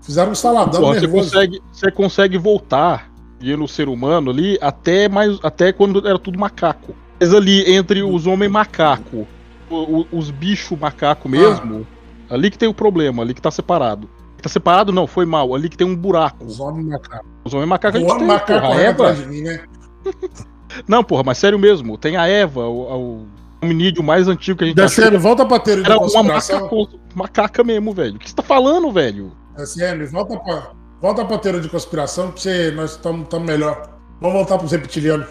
[0.02, 1.32] Fizeram um saladão Porra, você nervoso.
[1.32, 6.38] consegue, você consegue voltar e no ser humano ali até mais até quando era tudo
[6.38, 6.94] macaco.
[7.24, 9.26] Mas ali entre os homens macaco,
[9.70, 11.88] o- os bichos macaco mesmo,
[12.30, 14.10] ali que tem o problema, ali que tá separado.
[14.42, 16.44] Tá separado não, foi mal, ali que tem um buraco.
[16.44, 17.28] Os homens macacos.
[17.46, 19.26] Os homens macacos a O homem macaco porra, correndo Eva.
[19.28, 19.62] mim, né?
[20.88, 23.28] Não, porra, mas sério mesmo, tem a Eva, o, o
[23.62, 27.94] hominídeo mais antigo que a gente DCM, volta pra teoria Era uma macaco, macaca mesmo,
[27.94, 28.16] velho.
[28.16, 29.32] O que você tá falando, velho?
[29.56, 33.88] DCM, volta pra, volta pra teoria de conspiração, que você, nós estamos melhor.
[34.20, 35.28] Vamos voltar pros reptilianos.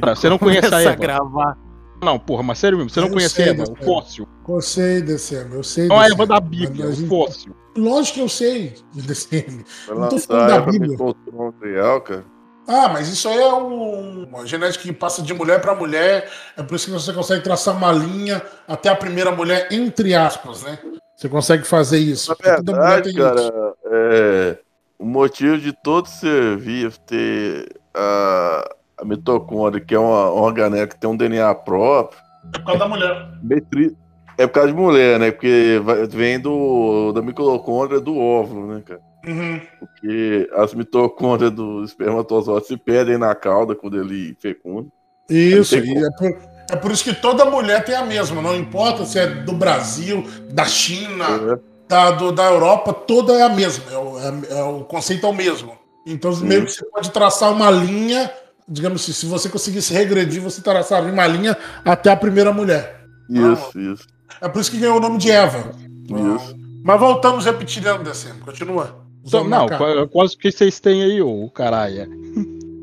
[0.00, 0.94] Cara, você não conhece a Eva?
[0.96, 1.58] gravar.
[2.02, 4.28] Não, porra, mas sério mesmo, você não Eu conhece a Eva, o fóssil.
[4.48, 5.86] Eu sei, DCM, eu sei.
[5.86, 6.06] Não a.
[6.08, 7.54] Eva da Bíblia, o gente- fóssil.
[7.76, 9.64] Lógico que eu sei, DCM.
[9.86, 10.96] Vai Não tô falando da Bíblia.
[11.32, 12.24] material, cara.
[12.66, 16.28] Ah, mas isso aí é um- uma genética que passa de mulher para mulher.
[16.56, 20.62] É por isso que você consegue traçar uma linha até a primeira mulher, entre aspas,
[20.62, 20.78] né?
[21.16, 22.30] Você consegue fazer isso.
[22.30, 23.52] Na porque toda mulher verdade, tem isso.
[23.52, 24.58] cara, é,
[24.98, 28.68] o motivo de todo ser vivo ter a,
[29.02, 32.18] a mitocôndria, que é uma uma organela que tem um DNA próprio,
[32.54, 33.28] É por causa da mulher.
[33.42, 33.96] metri-
[34.38, 35.30] é por causa de mulher, né?
[35.30, 39.00] Porque vem do, da mitocôndria do óvulo, né, cara?
[39.26, 39.60] Uhum.
[39.78, 44.88] Porque as mitocôndrias do espermatozoide se perdem na cauda quando ele fecunda.
[45.28, 46.38] Isso, e é por,
[46.72, 48.40] é por isso que toda mulher tem a mesma.
[48.42, 51.58] Não importa se é do Brasil, da China, né?
[51.88, 53.84] da, do- da Europa, toda é a mesma.
[53.92, 55.72] É o, é- é o conceito é o mesmo.
[56.06, 58.28] Então, meio que você pode traçar uma linha,
[58.72, 63.00] digamos assim, se você conseguisse regredir, você traçaria uma linha até a primeira mulher.
[63.28, 64.06] Isso, isso,
[64.40, 65.72] É por isso que ganhou o nome de Eva.
[66.08, 66.56] isso.
[66.84, 68.40] Mas voltamos reptiliano descendo.
[68.44, 69.02] Continua.
[69.24, 72.08] Então, não, qua- quase que vocês têm aí, ô caralho.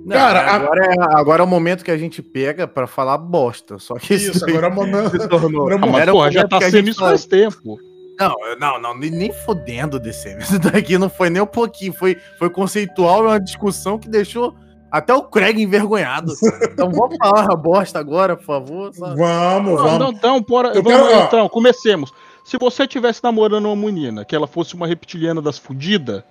[0.06, 3.18] Não, Cara, a- agora, é, agora é o momento que a gente pega pra falar
[3.18, 3.78] bosta.
[3.78, 5.12] Só que Isso, agora é o momento.
[5.22, 5.68] se tornou.
[5.70, 7.78] agora é o Ah, mas Era o porra, já tá a sendo isso faz tempo.
[8.18, 10.30] Não, não, não, nem, nem fodendo desse.
[10.40, 11.94] Isso daqui não foi nem um pouquinho.
[11.94, 14.54] Foi, foi conceitual, uma discussão que deixou
[14.92, 16.34] até o Craig envergonhado.
[16.72, 18.94] Então vamos falar a bosta agora, por favor.
[18.94, 19.16] sabe?
[19.18, 20.00] Vamos, Não, vamos.
[20.00, 22.12] não, então, bora, vamos, quero- então, comecemos.
[22.44, 26.24] Se você tivesse namorando uma menina, que ela fosse uma reptiliana das fudidas,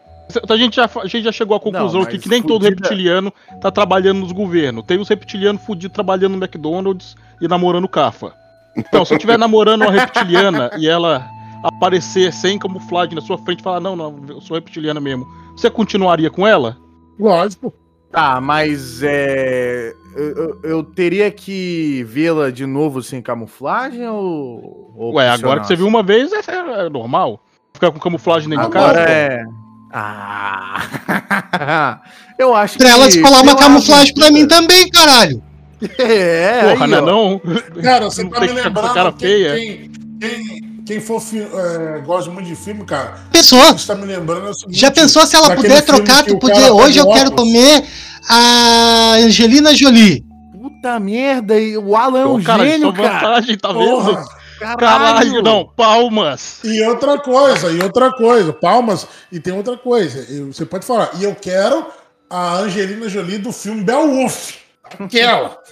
[0.49, 2.83] a gente já, a gente já chegou à conclusão Não, aqui que nem todo fudida-
[2.88, 4.85] reptiliano tá trabalhando nos governos.
[4.85, 8.33] Tem os reptilianos fudidos trabalhando no McDonald's e namorando Cafa.
[8.77, 11.25] Então, se eu estiver namorando uma reptiliana e ela
[11.62, 15.71] aparecer sem camuflagem na sua frente e falar, não, não, eu sou reptiliana mesmo, você
[15.71, 16.77] continuaria com ela?
[17.18, 17.73] Lógico.
[18.11, 19.92] Tá, mas é.
[20.16, 24.92] Eu, eu- teria que vê-la de novo sem camuflagem ou.
[24.97, 26.40] ou Ué, agora que você viu uma vez, é,
[26.87, 27.40] é normal.
[27.75, 28.88] Ficar com camuflagem dentro de casa?
[28.88, 29.44] Agora é.
[29.92, 32.00] Ah!
[32.38, 33.13] eu acho Pra ela que.
[33.15, 35.42] descolar uma camuflagem pra mim também, caralho.
[35.96, 37.40] É, Porra, aí, não é não?
[37.81, 38.94] Cara, você Não tá tem me lembrando.
[38.94, 39.54] cara quem, feia.
[39.54, 43.19] Quem, quem, quem for é, gosta muito de filme, cara.
[43.31, 43.61] Pensou?
[43.61, 46.55] Você tá me lembrando é seguinte, Já pensou se ela puder trocar, tu poder.
[46.55, 47.53] cara Hoje eu pega quero óculos?
[47.53, 47.85] comer
[48.27, 50.25] a Angelina Jolie.
[50.59, 53.13] Puta merda, e o Alan é um cara, gênio, só cara.
[53.13, 53.85] vantagem, tá vendo?
[53.85, 54.25] Porra.
[54.59, 56.61] Caralho, não, palmas.
[56.65, 61.25] E outra coisa, e outra coisa, palmas, e tem outra coisa, você pode falar, e
[61.25, 61.87] eu quero
[62.31, 64.55] a Angelina Jolie do filme Beowulf.
[64.99, 65.59] Aquela.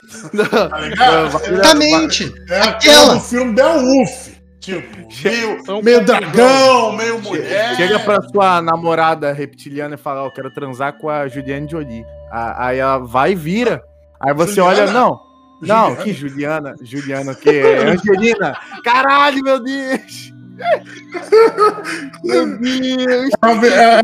[0.69, 1.27] Tá ligado?
[1.27, 2.33] Exatamente.
[2.51, 3.15] É aquela Aquela.
[3.15, 4.36] do filme Beowulf.
[4.67, 7.77] Tipo, meio, meio dragão, meio mulher.
[7.77, 12.05] Chega pra sua namorada reptiliana e fala, ó, eu quero transar com a Juliane Jolie.
[12.33, 13.85] Aí ela vai e vira.
[14.19, 14.83] Aí você Juliana?
[14.83, 15.21] olha, não.
[15.63, 16.03] Não, Juliana?
[16.05, 16.75] que Juliana.
[16.83, 17.63] Juliana, o quê?
[17.87, 18.59] Angelina.
[18.85, 20.33] Caralho, meu Deus.
[22.25, 23.31] Meu Deus.
[23.31, 24.03] É a, ve- é a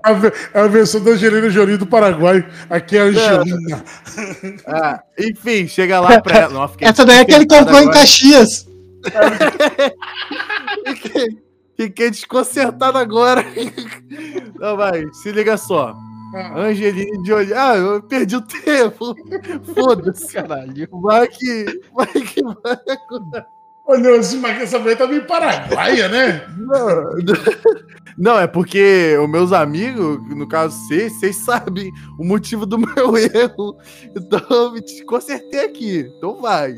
[0.53, 2.47] é a versão da Angelina Jolie do Paraguai.
[2.69, 3.85] Aqui é a Angelina.
[4.67, 6.53] Ah, enfim, chega lá pra ela.
[6.53, 7.91] Nossa, Essa daí é que ele comprou em.
[7.91, 8.67] Caxias.
[10.87, 11.43] Fiquei,
[11.77, 13.45] fiquei desconcertado agora.
[14.59, 15.95] Não, vai, se liga só.
[16.57, 17.73] Angelina de olhar.
[17.73, 19.15] Ah, eu perdi o tempo.
[19.75, 20.33] Foda-se.
[20.33, 20.89] Caralho.
[20.91, 21.81] Vai que.
[21.93, 23.45] Vai que vai.
[23.85, 26.47] Olhou assim, mas essa mulher tá meio paraguaia, né?
[26.57, 27.11] Não,
[28.17, 33.17] não, é porque os meus amigos, no caso vocês, vocês sabem o motivo do meu
[33.17, 33.77] erro.
[34.17, 36.07] Então me consertei aqui.
[36.17, 36.75] Então vai.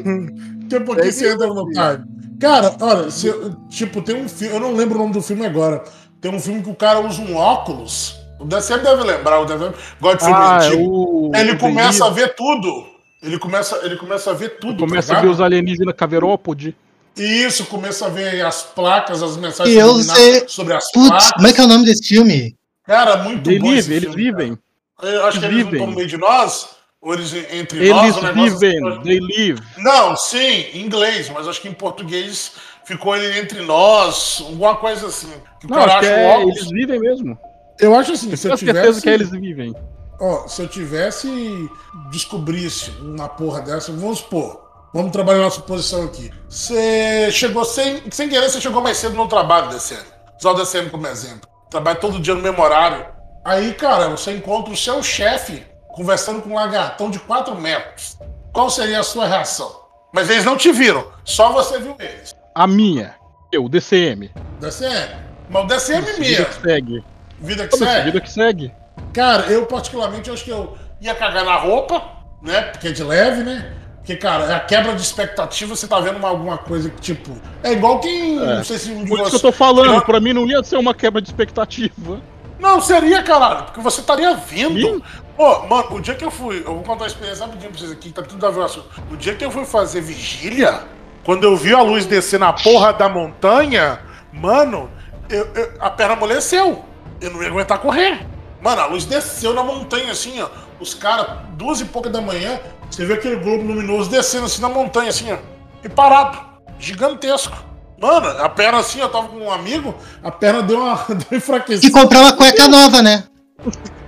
[0.68, 2.04] Tem porque você entra no time.
[2.40, 3.32] Cara, olha, se
[3.68, 5.82] tipo, tem um filme, eu não lembro o nome do filme agora.
[6.20, 8.18] Tem um filme que o cara usa um óculos.
[8.44, 10.82] DCM deve lembrar, o DCM gosta de filme Ah, é antigo.
[10.82, 11.32] o.
[11.34, 12.93] Ele começa a ver tudo.
[13.24, 14.78] Ele começa, ele começa a ver tudo.
[14.86, 16.76] Começa tá a ver os alienígenas caverópode.
[17.16, 21.32] Isso, começa a ver as placas, as mensagens E eu sei- sobre as Putz, placas.
[21.32, 22.56] como é que é o nome desse filme?
[22.84, 24.58] Cara, muito They bom eles filme, vivem.
[25.00, 25.12] cara.
[25.14, 25.72] Eu acho que eles não vivem.
[25.80, 26.68] estão no meio de nós,
[27.00, 28.02] ou eles entre nós.
[28.04, 29.62] Eles o negócio- vivem, they live.
[29.78, 32.52] Não, sim, em inglês, mas acho que em português
[32.84, 35.30] ficou ele entre nós, alguma coisa assim.
[35.60, 36.56] Que o Não, cara acho que é, óculos.
[36.58, 37.38] eles vivem mesmo.
[37.80, 39.02] Eu acho assim, se eu Tenho certeza tivesse.
[39.02, 39.74] que é eles vivem.
[40.20, 41.68] Ó, se eu tivesse
[42.10, 44.62] descobrisse uma porra dessa, vamos supor.
[44.92, 46.30] Vamos trabalhar nossa posição aqui.
[46.48, 50.04] Você chegou sem, sem querer, você chegou mais cedo no trabalho, DCM.
[50.38, 51.48] Usar o DCM como exemplo.
[51.68, 53.04] Trabalha todo dia no mesmo horário.
[53.44, 58.16] Aí, cara, você encontra o seu chefe conversando com um lagartão de 4 metros.
[58.52, 59.84] Qual seria a sua reação?
[60.12, 62.32] Mas eles não te viram, só você viu eles.
[62.54, 63.16] A minha,
[63.52, 64.30] eu, DCM.
[64.60, 65.16] DCM.
[65.50, 66.46] Mas o DCM Vida mesmo.
[66.46, 67.04] que segue.
[67.40, 68.04] Vida que segue.
[68.04, 68.74] Vida que segue.
[69.12, 72.02] Cara, eu particularmente acho que eu ia cagar na roupa,
[72.42, 72.62] né?
[72.62, 73.72] Porque é de leve, né?
[73.98, 77.36] Porque, cara, é a quebra de expectativa, você tá vendo uma- alguma coisa que, tipo.
[77.62, 78.38] É igual quem.
[78.38, 78.56] É.
[78.56, 80.62] Não sei se um Por isso que eu tô falando, Eu- pra mim não ia
[80.62, 82.20] ser uma quebra de expectativa.
[82.60, 84.78] Não, seria, caralho, porque você estaria vindo.
[84.96, 85.02] Sim.
[85.36, 86.58] Pô, mano, o dia que eu fui.
[86.60, 88.86] Eu vou contar uma experiência rapidinho pra vocês aqui, tá tudo a ver o assunto.
[89.10, 90.80] O dia que eu fui fazer vigília,
[91.24, 93.98] quando eu vi a luz descer na porra da montanha,
[94.32, 94.90] mano,
[95.28, 96.84] eu- eu- a perna amoleceu.
[97.20, 98.24] Eu não ia aguentar correr.
[98.64, 100.48] Mano, a luz desceu na montanha, assim, ó.
[100.80, 102.58] Os caras, duas e pouca da manhã,
[102.90, 105.36] você vê aquele globo luminoso descendo assim na montanha, assim, ó.
[105.84, 106.38] E parado.
[106.78, 107.54] Gigantesco.
[108.00, 111.36] Mano, a perna assim, eu tava com um amigo, a perna deu uma, deu uma
[111.36, 111.86] enfraquecida.
[111.86, 113.24] E comprar uma cueca nova, né?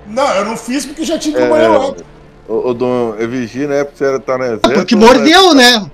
[0.06, 2.04] Não, eu não fiz porque já tinha ido É, banheiro antes.
[2.48, 3.84] Ô, Dom, eu vigi, né?
[3.84, 4.70] Porque você tá no exército.
[4.72, 5.90] Porque mordeu, né?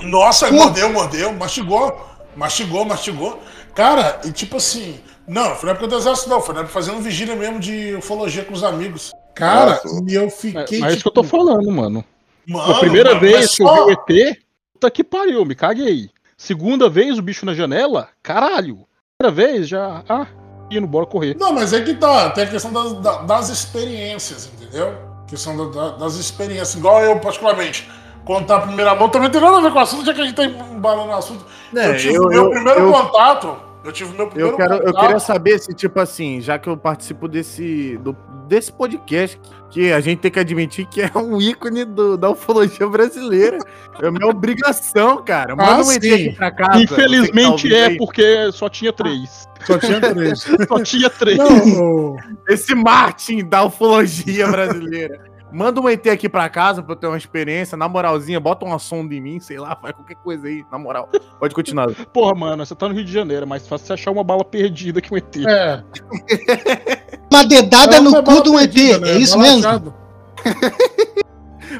[0.00, 0.54] Nossa, Pô.
[0.54, 3.40] mordeu, mordeu, mastigou, mastigou, mastigou.
[3.74, 4.98] Cara, e tipo assim,
[5.32, 8.44] não, foi na época do exército, não, foi na época fazendo vigília mesmo de ufologia
[8.44, 9.12] com os amigos.
[9.34, 10.04] Cara, Nossa.
[10.08, 10.78] e eu fiquei.
[10.80, 12.04] mas é isso que eu tô tipo, falando, mano.
[12.46, 14.38] Mano, a primeira mano, vez mas que eu só- vi o ET,
[14.74, 16.10] puta que pariu, me caguei.
[16.36, 18.86] Segunda vez o bicho na janela, caralho.
[19.16, 20.26] Primeira vez já, ah,
[20.70, 21.36] indo, bora correr.
[21.38, 24.94] Não, mas é que tá, tem a questão das, da- das experiências, entendeu?
[25.28, 27.88] questão da- da- das experiências, igual eu, particularmente.
[28.22, 30.24] Contar a primeira mão também tem nada a ver com o assunto, já que a
[30.26, 31.42] gente tá embalando o assunto.
[31.74, 33.56] É, eu tive eu- meu eu- primeiro eu- contato.
[33.84, 35.00] Eu tive meu primeiro Eu, quero, eu contato.
[35.02, 38.16] queria saber se, tipo assim, já que eu participo desse, do-
[38.46, 42.86] desse podcast, que a gente tem que admitir que é um ícone do- da ufologia
[42.86, 43.58] brasileira.
[44.00, 45.56] É minha obrigação, cara.
[45.56, 46.72] Manda Ah, um ET aqui pra casa.
[46.72, 47.96] tá Infelizmente ouvindo é, aí.
[47.96, 49.48] porque só tinha três.
[49.66, 50.40] Só tinha três.
[50.68, 51.38] Só tinha três.
[51.38, 52.16] Não,
[52.48, 55.31] Esse Martin da ufologia brasileira.
[55.52, 58.78] Manda um ET aqui pra casa pra eu ter uma experiência, na moralzinha, bota uma
[58.78, 61.08] sonda em mim, sei lá, faz qualquer coisa aí, na moral.
[61.38, 61.88] Pode continuar.
[62.12, 64.44] Porra, mano, você tá no Rio de Janeiro, é mais fácil você achar uma bala
[64.44, 65.36] perdida que um ET.
[65.46, 65.82] é.
[67.32, 68.72] Uma dedada Não, no foi cu de um ET.
[68.74, 69.10] perdida, né?
[69.12, 69.94] É isso Bala mesmo?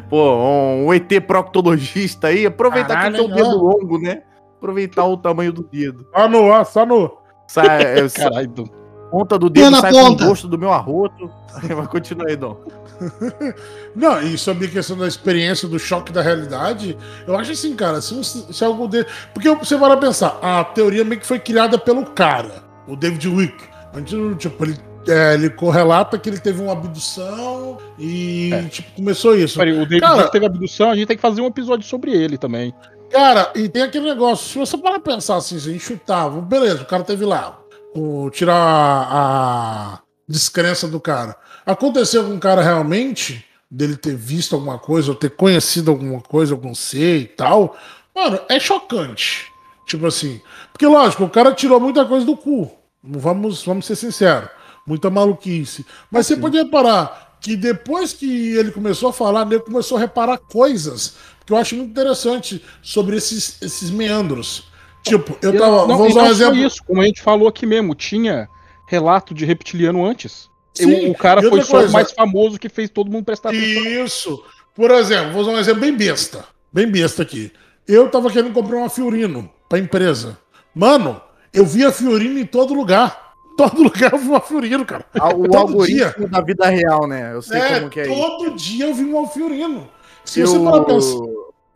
[0.08, 3.36] Pô, um ET proctologista aí, aproveitar Caralho, que tem o ó.
[3.36, 4.22] dedo longo, né?
[4.56, 6.06] Aproveitar o tamanho do dedo.
[6.14, 7.18] Só no, ó, só no.
[7.46, 8.64] Sai, é, sa- Caralho.
[9.12, 10.16] Ponta do dedo sai ponta.
[10.18, 11.30] com o gosto do meu arroto.
[11.76, 12.56] Mas continua aí, Dom.
[13.94, 16.96] Não, e sobre a questão da experiência, do choque da realidade,
[17.26, 19.04] eu acho assim, cara, se, se algo de...
[19.34, 23.28] Porque você vai lá pensar, a teoria meio que foi criada pelo cara, o David
[23.28, 23.64] Wick.
[23.94, 29.58] Antes, tipo, ele, é, ele correlata que ele teve uma abdução e, tipo, começou isso.
[29.58, 32.12] Peraí, o David Cara- Duke teve abdução, a gente tem que fazer um episódio sobre
[32.12, 32.72] ele também.
[33.10, 36.40] Cara, e tem aquele negócio, se você parar pra pensar assim, se a gente chutava,
[36.40, 37.58] beleza, o cara teve lá,
[37.94, 41.36] o, tirar a, a descrença do cara.
[41.64, 46.54] Aconteceu com o cara realmente, dele ter visto alguma coisa, ou ter conhecido alguma coisa,
[46.54, 47.76] algum ser e tal,
[48.14, 49.50] mano, é chocante.
[49.86, 50.40] Tipo assim,
[50.72, 52.70] porque lógico, o cara tirou muita coisa do cu.
[53.02, 54.48] Vamos, vamos ser sinceros.
[54.86, 55.84] Muita maluquice.
[56.10, 57.36] Mas você podia parar.
[57.40, 61.74] que depois que ele começou a falar, ele começou a reparar coisas que eu acho
[61.74, 64.64] muito interessante sobre esses, esses meandros.
[65.02, 65.86] Tipo, eu tava.
[65.86, 66.56] não, vou usar um exemplo.
[66.56, 68.48] isso, como a gente falou aqui mesmo, tinha
[68.86, 70.48] relato de reptiliano antes.
[70.74, 73.84] Sim, o, o cara foi só o mais famoso que fez todo mundo prestar atenção.
[74.04, 74.42] Isso.
[74.74, 76.44] Por exemplo, vou usar um exemplo bem besta.
[76.72, 77.52] Bem besta aqui.
[77.86, 80.38] Eu tava querendo comprar uma Fiorino pra empresa.
[80.74, 81.20] Mano,
[81.52, 83.20] eu via Fiorino em todo lugar.
[83.54, 85.04] Todo lugar eu vi uma Fiorino, cara.
[85.12, 87.34] Ah, O Todo algoritmo da vida real, né?
[87.34, 88.14] Eu sei É, como que é isso.
[88.14, 89.88] todo dia eu vi um Fiorino.
[90.24, 91.18] Se eu, você parar pra pensar.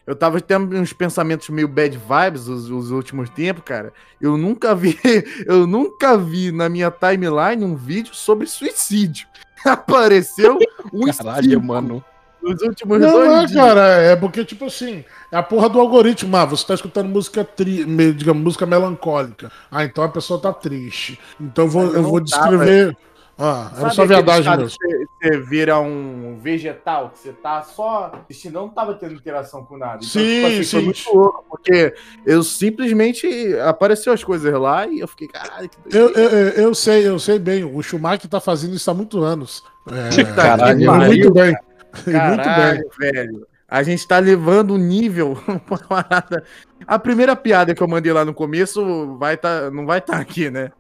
[0.07, 3.93] Eu tava tendo uns pensamentos meio bad vibes os, os últimos tempos, cara.
[4.21, 4.97] Eu nunca vi,
[5.45, 9.27] eu nunca vi na minha timeline um vídeo sobre suicídio.
[9.67, 10.59] Apareceu
[10.93, 12.05] um Caralho, mano.
[12.41, 13.53] nos últimos Não dois é, dias.
[13.53, 16.37] cara, é porque, tipo assim, é a porra do algoritmo.
[16.37, 17.85] Ah, você tá escutando música tri,
[18.15, 19.51] digamos, música melancólica.
[19.69, 21.19] Ah, então a pessoa tá triste.
[21.41, 22.97] Então eu vou, eu vou descrever.
[23.39, 24.70] Ah, era Sabe só verdade mesmo.
[24.70, 29.76] Você, você vira um vegetal, que você tá só assistindo, não tava tendo interação com
[29.76, 29.97] nada.
[29.97, 30.80] Então, Sim, foi sim.
[30.87, 33.26] muito louco, porque eu simplesmente
[33.61, 37.18] apareceu as coisas lá e eu fiquei, caralho, que Eu, eu, eu- eu sei, eu
[37.18, 37.62] sei bem.
[37.62, 39.62] O Schumacher tá fazendo isso há muitos anos.
[39.91, 41.07] É, Caralho, e pariu.
[41.09, 41.51] muito bem.
[41.51, 42.12] E muito bem.
[42.14, 43.47] Caralho, velho.
[43.68, 45.37] A gente tá levando um nível.
[45.89, 46.43] parada.
[46.87, 50.49] A primeira piada que eu mandei lá no começo vai tá, não vai estar aqui,
[50.51, 50.70] né?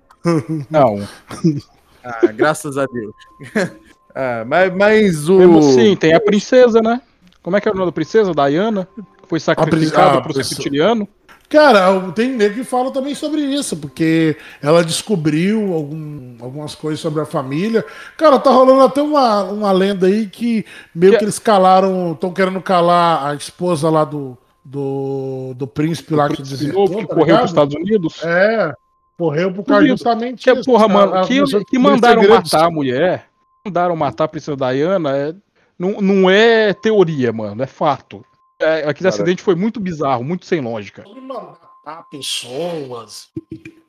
[0.70, 1.06] Não.
[2.22, 3.14] Ah, graças a Deus.
[4.18, 5.36] Ah, mas, mas o.
[5.36, 7.02] Mesmo assim, tem a princesa, né?
[7.42, 8.32] Como é que é o nome da princesa?
[8.32, 8.88] Diana?
[8.96, 11.06] Que foi sacrificada a pro reptiliano.
[11.50, 17.20] Cara, tem nego que fala também sobre isso, porque ela descobriu algum- algumas coisas sobre
[17.20, 17.84] a família.
[18.16, 22.32] Cara, tá rolando até uma, uma lenda aí que meio Que- que eles calaram, estão
[22.32, 27.06] querendo calar a esposa lá do, do, do príncipe lá que De desertou, novo, que
[27.06, 27.38] tá correu ligado?
[27.40, 28.22] pros Estados Unidos.
[28.24, 28.72] É,
[29.18, 32.22] morreu por causa justamente Que, isso, porra, a- mano, a- que, começou a que mandaram
[32.22, 32.52] segredos.
[32.52, 33.26] matar a mulher,
[33.64, 35.34] mandaram matar a princesa Diana, é,
[35.78, 38.24] não, não é teoria, mano, é fato.
[38.60, 39.08] É, aquele Cara.
[39.10, 41.04] acidente foi muito bizarro, muito sem lógica.
[41.22, 43.28] Matar pessoas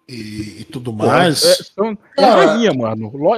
[0.08, 1.44] e, e tudo Porra, mais.
[1.44, 3.12] é, são- é Cara, rainha, mano.
[3.14, 3.34] O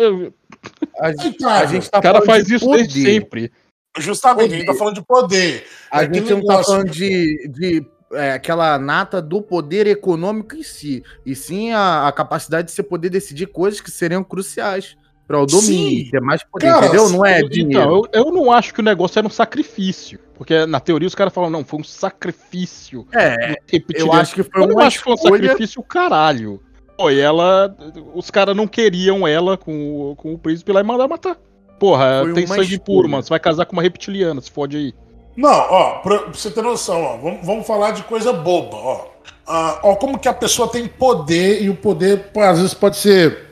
[0.99, 3.13] A, gente- Cara, a gente tá cara falando faz de isso desde poder.
[3.21, 3.51] sempre.
[3.97, 5.65] Justamente, a gente tá falando de poder.
[5.91, 10.55] A É aquele gente não tá falando de, de é, aquela nata do poder econômico
[10.55, 14.95] em si, e sim a, a capacidade de você poder decidir coisas que seriam cruciais
[15.27, 16.09] para o domínio, Sim.
[16.09, 17.07] ter mais poder, Cara, entendeu?
[17.09, 18.07] Não é Então, dinheiro.
[18.11, 20.17] eu, eu não acho que o negócio era um sacrifício.
[20.33, 23.05] Porque na teoria os caras falam, não, foi um sacrifício.
[23.13, 24.11] É, reptiliano.
[24.11, 26.61] eu acho que foi Eu uma acho que foi um sacrifício caralho.
[26.97, 27.75] Pô, e ela.
[28.15, 31.37] Os caras não queriam ela com, o- com o príncipe lá e mandaram matar.
[31.79, 32.79] Porra, Foi tem sangue escolha.
[32.79, 33.23] puro, mano.
[33.23, 34.93] Você vai casar com uma reptiliana, se fode aí.
[35.39, 39.05] Não, ó, pra, você ter noção, ó, vamos, vamos falar de coisa boba, ó.
[39.47, 43.47] Ah, ó, como que a pessoa tem poder e o poder, às vezes, pode ser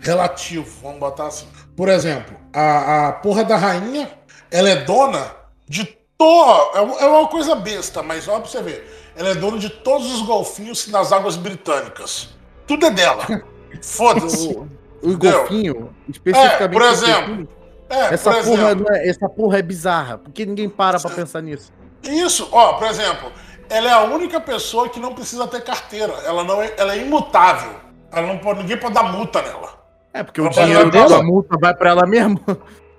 [0.00, 1.46] relativo, vamos botar assim.
[1.76, 4.10] Por exemplo, a, a porra da rainha,
[4.50, 5.30] ela é dona
[5.68, 6.70] de to...
[6.74, 9.10] É uma- é coisa besta, mas ó, pra você ver.
[9.14, 12.30] Ela é dona de todos os golfinhos nas águas britânicas.
[12.66, 13.26] Tudo é dela.
[13.82, 14.48] Foda-se.
[14.48, 14.66] O,
[15.02, 16.62] o golfinho, especificamente.
[16.62, 17.48] É, por exemplo,
[17.90, 18.86] É, essa, por porra, exemplo.
[18.92, 21.72] é- essa porra é bizarra, porque ninguém para pra pensar nisso.
[22.02, 23.32] Isso, ó, por exemplo,
[23.70, 26.12] ela é a única pessoa que não precisa ter carteira.
[26.24, 27.72] Ela não é, ela é imutável.
[28.12, 29.78] Ela não pode, ninguém pode dar multa nela.
[30.12, 31.08] É, porque o Ela vai dinheiro dela?
[31.18, 32.40] da multa vai pra ela mesmo.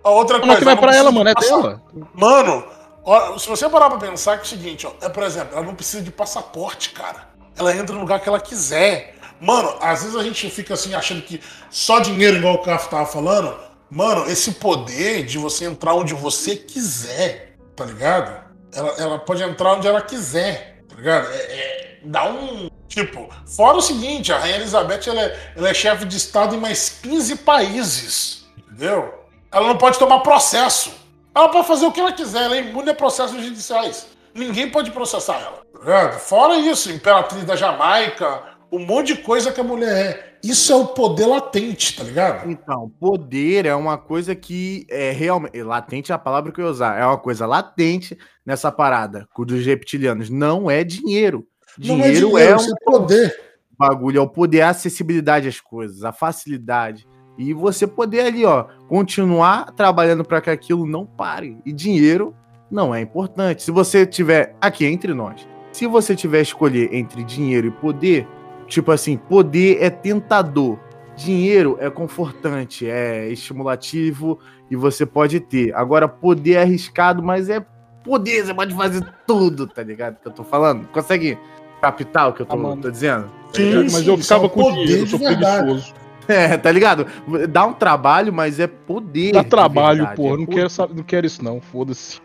[0.04, 0.60] A outra Como é coisa.
[0.60, 1.30] que vai pra ela, mano?
[1.30, 1.82] É dela.
[2.14, 2.64] Mano,
[3.04, 5.66] ó, se você parar pra pensar que é o seguinte, ó, é, por exemplo, ela
[5.66, 7.28] não precisa de passaporte, cara.
[7.58, 9.16] Ela entra no lugar que ela quiser.
[9.42, 13.06] Mano, às vezes a gente fica assim achando que só dinheiro, igual o Cafo tava
[13.06, 13.56] falando.
[13.90, 18.48] Mano, esse poder de você entrar onde você quiser, tá ligado?
[18.74, 21.28] Ela, ela pode entrar onde ela quiser, tá ligado?
[21.32, 22.70] É, é- dá um.
[22.88, 26.60] Tipo, fora o seguinte, a Rainha Elizabeth ela é, ela é chefe de Estado em
[26.60, 29.14] mais 15 países, entendeu?
[29.52, 30.92] Ela não pode tomar processo.
[31.36, 34.08] Ela pode fazer o que ela quiser, ela é imune a processos judiciais.
[34.34, 35.62] Ninguém pode processar ela.
[35.86, 36.18] tá?
[36.20, 40.30] Fora isso, imperatriz da Jamaica, um monte de coisa que a mulher é.
[40.44, 42.50] Isso é o poder latente, tá ligado?
[42.50, 45.62] Então, poder é uma coisa que é realmente.
[45.62, 46.98] Latente é a palavra que eu ia usar.
[46.98, 50.30] É uma coisa latente nessa parada dos reptilianos.
[50.30, 51.46] Não é dinheiro.
[51.78, 53.40] Não Dinheiro é, um é poder.
[53.78, 57.08] bagulho, é o poder, a acessibilidade às coisas, a facilidade.
[57.38, 61.58] E você poder ali, ó, continuar trabalhando para que aquilo não pare.
[61.66, 62.36] E dinheiro
[62.70, 63.64] não é importante.
[63.64, 68.28] Se você tiver aqui entre nós, se você tiver escolher entre dinheiro e poder,
[68.70, 70.78] tipo assim, poder é tentador,
[71.16, 74.40] dinheiro é confortante, é estimulativo
[74.72, 75.76] e você pode ter.
[75.76, 77.66] Agora poder é arriscado, mas é
[78.04, 80.18] poder, você pode fazer tudo, tá ligado?
[80.22, 80.88] Que eu tô falando.
[80.90, 81.38] Consegue
[81.82, 83.30] captar o que eu tô, Ah, tô dizendo?
[83.54, 83.74] Sim?
[83.84, 85.94] Mas sim, eu é ficava um com poder dinheiro, eu sou preguiçoso.
[86.30, 87.08] É, tá ligado?
[87.50, 89.32] Dá um trabalho, mas é poder.
[89.32, 90.36] Dá trabalho, verdade, porra.
[90.36, 90.70] é Não poder.
[90.70, 91.60] quero, não quero isso, não.
[91.60, 92.22] Foda-se.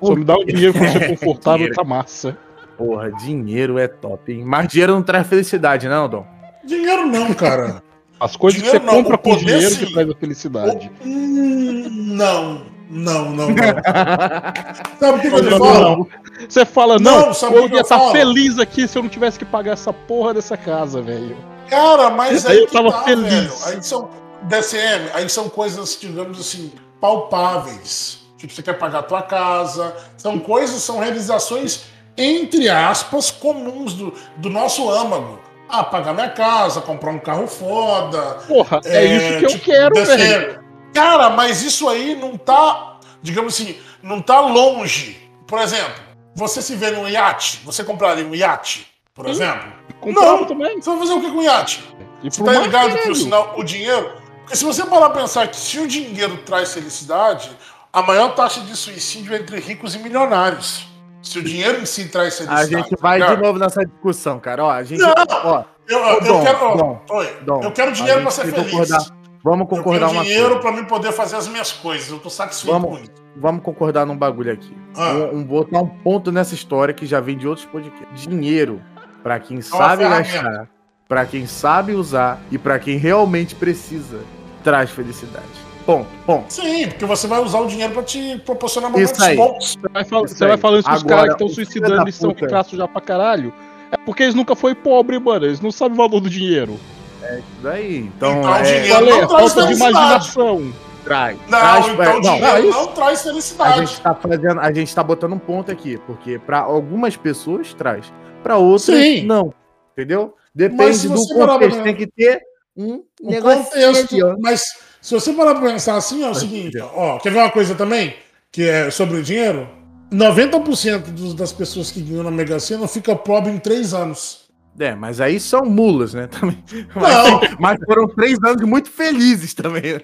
[0.00, 1.74] Só me dá o dinheiro pra ser confortável, Dinheiro.
[1.74, 2.38] tá massa.
[2.76, 4.44] Porra, dinheiro é top, hein?
[4.44, 6.26] Mas dinheiro não traz felicidade, não, Dom?
[6.64, 7.82] Dinheiro não, cara.
[8.18, 9.86] As coisas Dinheiro que você não, compra o com dinheiro sim.
[9.86, 10.90] que traz a felicidade.
[11.04, 13.56] Hum, não, não, não, não.
[15.00, 16.08] Sabe o que, que eu falo?
[16.48, 19.02] Você fala, não, Não, sabe o eu que ia eu estar feliz aqui se eu
[19.02, 21.36] não tivesse que pagar essa porra dessa casa, velho.
[21.68, 23.30] Cara, mas Aí aí eu que tava tá, feliz.
[23.30, 23.52] velho.
[23.66, 24.10] Aí são
[24.42, 28.20] DCM, aí são coisas, digamos assim, palpáveis.
[28.36, 29.94] Tipo, você quer pagar a tua casa.
[30.16, 31.84] São coisas, são realizações,
[32.16, 35.40] entre aspas, comuns do, do nosso âmago.
[35.68, 38.20] Ah, pagar minha casa, comprar um carro foda.
[38.46, 40.16] Porra, é, isso que eu tipo, quero, DCM.
[40.18, 40.64] velho.
[40.94, 45.20] Cara, mas isso aí não tá, digamos assim, não tá longe.
[45.46, 46.02] Por exemplo,
[46.34, 49.72] você se vê num iate, você compraria um iate, por exemplo?
[50.00, 50.44] Comprava Não.
[50.44, 50.80] também.
[50.80, 51.82] Você vai fazer o que com o iate?
[52.22, 54.12] E Você tá ligado que sinal, o dinheiro.
[54.40, 57.50] Porque se você parar pra pensar que se o dinheiro traz felicidade,
[57.92, 60.86] a maior taxa de suicídio é entre ricos e milionários.
[61.24, 62.70] Se o dinheiro em si traz A felicidade.
[62.88, 64.64] gente vai tá de novo nessa discussão, cara.
[64.64, 65.00] Ó, a gente.
[65.00, 65.12] Não.
[65.44, 66.58] Ó, Eu, eu Dom, quero.
[66.64, 68.70] ó, Dom, oi, Dom, eu quero a dinheiro pra ser feliz.
[68.70, 69.00] concordar.
[69.42, 72.08] vamos Eu concordar quero uma dinheiro pra mim poder fazer as minhas coisas.
[72.10, 73.12] Eu tô satisfeito Vamos- com isso.
[73.36, 74.74] Vamos concordar num bagulho aqui.
[74.96, 75.10] Ah.
[75.12, 78.22] Um, um- botar um ponto nessa história que já vem de outros podcasts.
[78.28, 78.80] Dinheiro,
[79.22, 80.68] pra quem uma sabe gastar,
[81.08, 84.20] pra quem sabe usar e pra quem realmente precisa,
[84.62, 85.63] traz felicidade.
[85.86, 86.50] Ponto, ponto.
[86.52, 89.36] Sim, porque você vai usar o dinheiro pra te proporcionar momentos Isso aí.
[89.36, 89.76] bons.
[89.78, 90.60] Você vai, fal- Isso você vai aí.
[90.60, 93.00] falando que os Agora, caras que estão o suicidando da eles são ricaços já pra
[93.02, 93.52] caralho.
[93.92, 95.44] É porque eles nunca foram pobres, mano.
[95.44, 96.80] Eles não sabem o valor do dinheiro.
[97.22, 97.98] Isso daí.
[97.98, 100.72] Então, Então, é, dinheiro Falei, não é traz falta de imaginação.
[101.04, 101.38] traz.
[101.48, 102.88] Não, traz, então é, não, dinheiro é não, isso.
[102.88, 103.78] traz A felicidade.
[103.86, 108.10] gente tá fazendo, a gente tá botando um ponto aqui, porque pra algumas pessoas traz,
[108.42, 109.24] pra outras Sim.
[109.26, 109.52] não.
[109.92, 110.34] Entendeu?
[110.54, 112.40] Depende do contexto, tem que ter
[112.76, 114.36] um O negócio contexto.
[114.40, 114.62] Mas
[115.04, 118.14] se você parar pra pensar assim, é o seguinte, ó, quer ver uma coisa também?
[118.50, 119.68] Que é sobre o dinheiro?
[120.12, 124.44] 90% dos- das pessoas que ganham na Mega Sena fica pobre em 3 anos.
[124.78, 126.26] É, mas aí são mulas, né?
[126.26, 126.62] Também.
[126.96, 127.40] Não.
[127.40, 130.00] Mas, mas foram três anos muito felizes também.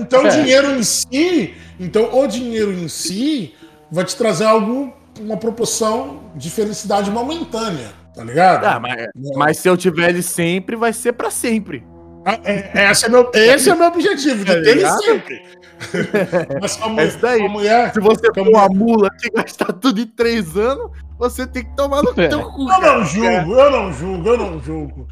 [0.00, 0.30] Então o É.
[0.30, 3.54] dinheiro em si, então o dinheiro em si
[3.92, 8.64] vai te trazer algo, uma proporção de felicidade momentânea, tá ligado?
[8.64, 9.06] Ah, mas,
[9.36, 11.84] mas se eu tiver ele sempre, vai ser pra sempre.
[12.24, 15.42] Ah, é- Esse é, meu, esse é meu objetivo, de Tá ter ele sempre.
[16.60, 17.44] Mas como, É isso daí.
[17.44, 17.92] a mulher.
[17.92, 21.76] Se você for Como- uma mula que gastar tudo em três anos, você tem que
[21.76, 22.28] tomar no É.
[22.28, 22.70] teu cu.
[22.70, 25.08] Eu não julgo, eu não julgo, eu não julgo.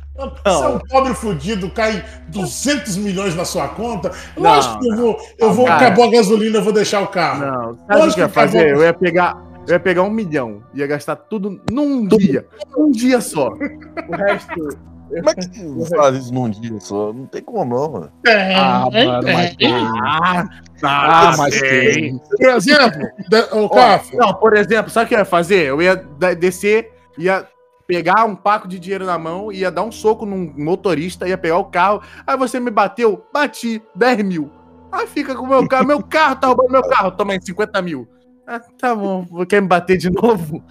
[0.47, 5.19] Se é um pobre fudido, cai 200 milhões na sua conta, lógico que eu vou,
[5.39, 5.87] eu vou Cara.
[5.87, 7.45] acabou a gasolina, eu vou deixar o carro.
[7.45, 8.69] Não, sabe o que eu ia fazer?
[8.71, 9.37] Eu ia pegar.
[9.67, 12.47] Eu ia pegar um milhão, ia gastar tudo num dia.
[12.77, 13.51] Um dia só.
[14.09, 14.79] O resto.
[15.17, 17.13] Como é que você faz isso num dia só?
[17.13, 18.13] Não tem como não, mano.
[18.27, 19.33] É, Ah, é, mano, é.
[19.35, 19.73] mas tem.
[19.75, 20.45] Ah,
[20.85, 22.19] Ah, mas tem.
[22.19, 25.67] Por exemplo, da- o Ó, Cafo, Não, por exemplo, sabe o que eu ia fazer?
[25.67, 25.95] Eu ia
[26.39, 27.47] descer, ia
[27.87, 31.59] pegar um paco de dinheiro na mão, ia dar um soco num motorista, ia pegar
[31.59, 32.01] o carro.
[32.27, 34.51] Aí você me bateu, bati, 10 mil.
[34.91, 37.81] Aí fica com o meu carro, meu carro tá roubando meu carro, toma aí 50
[37.83, 38.09] mil.
[38.47, 40.63] Ah, tá bom, quer me bater de novo?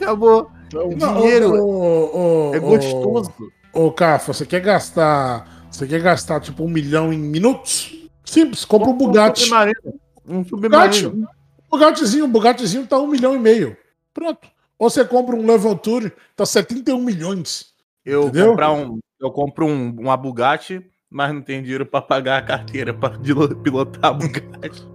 [0.00, 0.50] Acabou.
[0.74, 3.32] O Não, dinheiro o- o- é o- gostoso.
[3.72, 5.66] Ô, Cafo, você quer gastar.
[5.70, 7.94] Você quer gastar tipo um milhão em minutos?
[8.24, 9.40] Simples, compra um Bugatti.
[9.42, 9.94] submarino.
[10.26, 11.00] Um Bugatti.
[11.00, 11.28] submarino.
[11.72, 13.74] Um Bugattizinho, um Bugattizinho tá um milhão e meio.
[14.12, 14.46] Pronto.
[14.78, 17.68] Ou você compra um Level Tour, tá 71 milhões.
[18.04, 18.50] Eu Entendeu?
[18.50, 22.92] comprar um, eu compro um, uma Bugatti, mas não tenho dinheiro pra pagar a carteira
[22.92, 24.86] pra dilo- pilotar a Bugatti.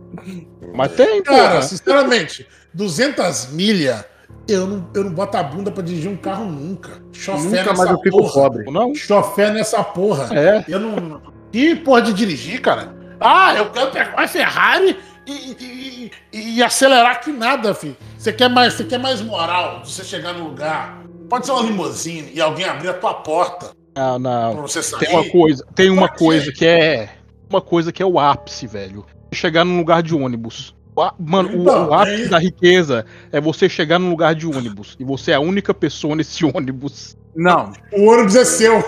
[0.75, 1.61] Mas tem, Cara, porra.
[1.63, 4.05] sinceramente, 200 milha,
[4.47, 7.01] eu não, eu não boto a bunda pra dirigir um carro nunca.
[7.11, 8.31] Chofé Nunca nessa mais eu fico porra.
[8.33, 8.71] pobre.
[8.71, 8.95] Não?
[8.95, 10.29] Chofé nessa porra.
[10.37, 10.65] É.
[10.67, 11.21] Eu não.
[11.51, 12.95] Que porra de dirigir, cara?
[13.19, 17.97] Ah, eu quero pegar uma Ferrari e, e- e- e acelerar que nada, filho.
[18.17, 21.01] Você quer mais, você quer mais moral de você chegar no lugar.
[21.29, 24.53] Pode ser uma limusine e alguém abrir a tua porta Não, não.
[24.53, 24.99] pra você sair.
[24.99, 26.17] Tem uma coisa, tem uma ser.
[26.17, 27.09] coisa que é
[27.49, 29.05] uma coisa que é o ápice, velho.
[29.33, 30.73] Chegar num lugar de ônibus.
[31.19, 35.31] Mano, o- o, ápice da riqueza é você chegar num lugar de ônibus e você
[35.31, 37.15] é a única pessoa nesse ônibus.
[37.35, 38.73] Não, O ônibus é seu.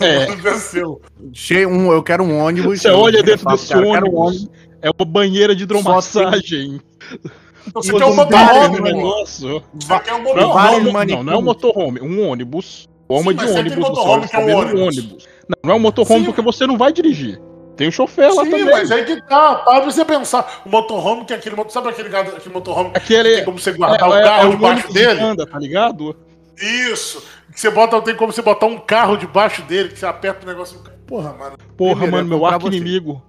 [0.00, 0.20] É.
[0.26, 1.00] O ônibus é seu.
[1.32, 2.80] cheio um, eu quero um ônibus.
[2.80, 4.48] Você olha dentro falo, desse cara, quero um ônibus,
[4.80, 6.80] é uma banheira de hidromassagem.
[7.68, 9.62] Então você quer um motorhome, negócio.
[9.74, 10.92] Você quer um Não, motorhome.
[10.92, 12.88] não, não, não é um motorhome, um ônibus.
[13.08, 13.78] Forma Sim, de ônibus.
[13.78, 15.28] motorhome que é um no ônibus.
[15.48, 16.26] Não, não é um motorhome Sim.
[16.26, 17.40] porque você não vai dirigir.
[17.76, 18.64] Tem o chofer lá Sim, também.
[18.70, 19.56] mas aí que tá.
[19.56, 20.62] Para você pensar.
[20.64, 21.54] O motorhome que é aquele.
[21.56, 24.42] motor- Sabe aquele, aquele motorhome Aquele que tem como você guardar é, o é- carro
[24.42, 25.20] é o debaixo dele?
[25.20, 26.16] anda, tá ligado?
[26.58, 27.22] Isso.
[27.52, 30.48] Que você bota, tem como você botar um carro debaixo dele, que você aperta o
[30.48, 30.80] negócio.
[31.06, 31.56] Porra, mano.
[31.76, 32.76] Porra, Primeiro, mano, é meu arco você.
[32.76, 33.22] inimigo.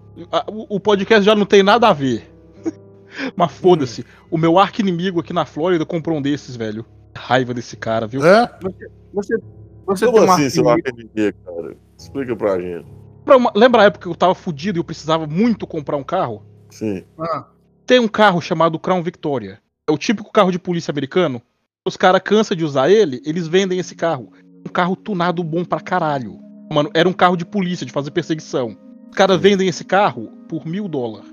[0.47, 2.29] O, o podcast já não tem nada a ver.
[3.35, 4.05] Mas foda-se.
[4.31, 6.85] O meu arco inimigo aqui na Flórida comprou um desses, velho.
[7.15, 8.25] Raiva desse cara, viu?
[8.25, 8.49] É?
[9.13, 9.35] Você,
[9.85, 11.75] você Como tem um assim, seu arco inimigo, cara?
[11.97, 12.85] Explica pra gente.
[13.27, 16.03] Lembra uma- Lembra a época que eu tava fudido e eu precisava muito comprar um
[16.03, 16.43] carro?
[16.69, 17.03] Sim.
[17.19, 17.45] Ah,
[17.85, 19.59] Tem um carro chamado Crown Victoria.
[19.89, 21.41] É o típico carro de polícia americano.
[21.85, 24.31] Os caras cansam de usar ele, eles vendem esse carro.
[24.65, 26.39] Um carro tunado bom pra caralho.
[26.71, 28.77] Mano, era um carro de polícia, de fazer perseguição.
[29.09, 31.29] Os caras vendem esse carro por mil dólares.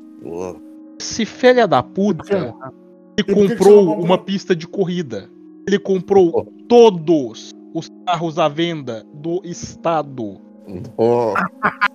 [1.00, 2.54] Esse filha da puta,
[3.16, 4.00] ele comprou?
[4.00, 5.28] uma pista de corrida.
[5.66, 10.40] Ele comprou todos os carros à venda do estado.
[10.96, 11.34] Ó,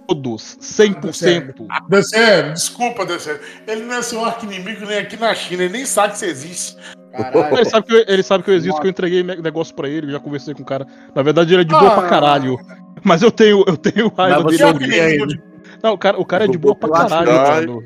[0.07, 0.57] Todos.
[0.61, 1.67] 100%.
[1.89, 3.39] DC, desculpa, DC.
[3.67, 6.27] Ele não é seu arco inimigo nem aqui na China, ele nem sabe que você
[6.27, 6.75] existe.
[7.11, 7.57] caralho.
[7.57, 10.07] Ele sabe, que eu, ele sabe que eu existo, que eu entreguei negócio pra ele,
[10.07, 10.85] eu já conversei com o cara.
[11.15, 12.09] Na verdade, ele é de boa pra Ah.
[12.09, 12.57] caralho.
[13.03, 15.27] Mas eu tenho, eu tenho raiva dele.
[15.27, 15.41] de
[15.81, 17.83] Não, o cara, o cara é de boa pra caralho, mano.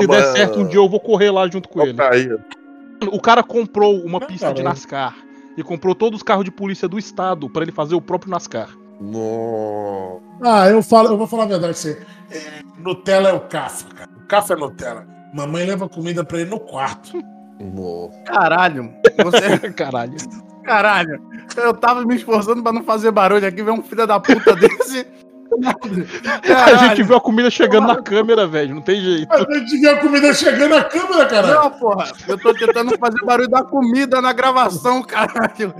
[0.00, 1.98] Se der certo um dia, eu vou correr lá junto com é ele.
[3.12, 4.62] O cara comprou uma pista de.
[4.62, 5.14] NASCAR
[5.56, 8.68] e comprou todos os carros de polícia do estado pra ele fazer o próprio NASCAR.
[9.04, 10.20] Nossa.
[10.42, 12.02] Ah, eu, falo, eu vou falar a verdade pra você.
[12.30, 14.10] É, Nutella é o Cafa, cara.
[14.16, 15.06] O Cafa é Nutella.
[15.34, 17.18] Mamãe leva comida pra ele no quarto.
[17.60, 18.18] Nossa.
[18.24, 18.92] Caralho.
[19.24, 20.16] Você, Caralho.
[20.64, 21.20] caralho.
[21.56, 25.06] Eu tava me esforçando pra não fazer barulho aqui, ver um filho da puta desse.
[25.62, 26.78] A Caralho.
[26.88, 28.74] gente viu a comida chegando na câmera, velho.
[28.74, 29.32] Não tem jeito.
[29.32, 31.54] A gente vê a comida chegando na câmera, caralho.
[31.54, 35.72] Não, porra, eu tô tentando fazer barulho da comida na gravação, caralho.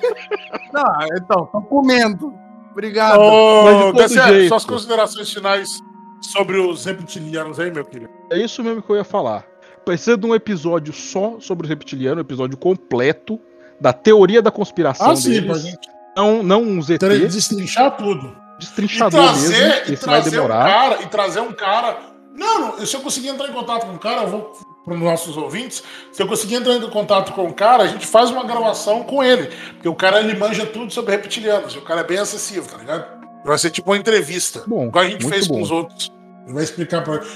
[0.72, 2.32] Não, então, tô comendo.
[2.72, 3.92] Obrigado.
[3.94, 4.48] DC, jeito.
[4.48, 5.80] suas considerações finais
[6.20, 8.10] sobre os reptilianos aí, meu querido.
[8.30, 9.44] É isso mesmo que eu ia falar.
[9.84, 13.40] Precisa de um episódio só sobre os reptilianos, um episódio completo
[13.80, 16.98] da teoria da conspiração Ah, sim, pra gente Não, não um ZT,
[17.28, 18.36] destrinchar tudo.
[18.56, 19.90] E destrinchador trazer, mesmo.
[19.90, 20.64] e Esse vai trazer um demorar.
[20.68, 21.98] cara, e trazer um cara.
[22.34, 24.52] Não, não, se eu conseguir entrar em contato com o cara, eu vou
[24.84, 25.82] para os nossos ouvintes.
[26.12, 29.22] Se eu conseguir entrar em contato com o cara, a gente faz uma gravação com
[29.22, 29.46] ele.
[29.74, 31.74] Porque o cara ele manja tudo sobre reptilianos.
[31.74, 33.04] e O cara é bem acessível, tá ligado?
[33.44, 34.62] Vai ser tipo uma entrevista.
[34.66, 35.54] Bom, igual a gente fez bom.
[35.56, 36.12] com os outros.
[36.44, 37.26] Ele vai explicar pra ele.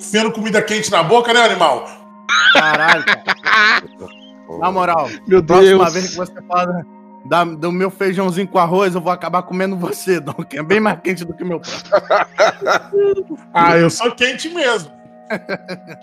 [0.00, 1.86] Fiando comida quente na boca, né, animal?
[2.52, 3.82] Caralho, cara.
[4.60, 5.92] Na moral, Meu próxima Deus.
[5.92, 6.86] vez que você fala
[7.24, 10.78] da- do meu feijãozinho com arroz, eu vou acabar comendo você, Dom, que é bem
[10.78, 11.90] mais quente do que o meu prato.
[13.52, 14.90] Ah, eu sou quente mesmo.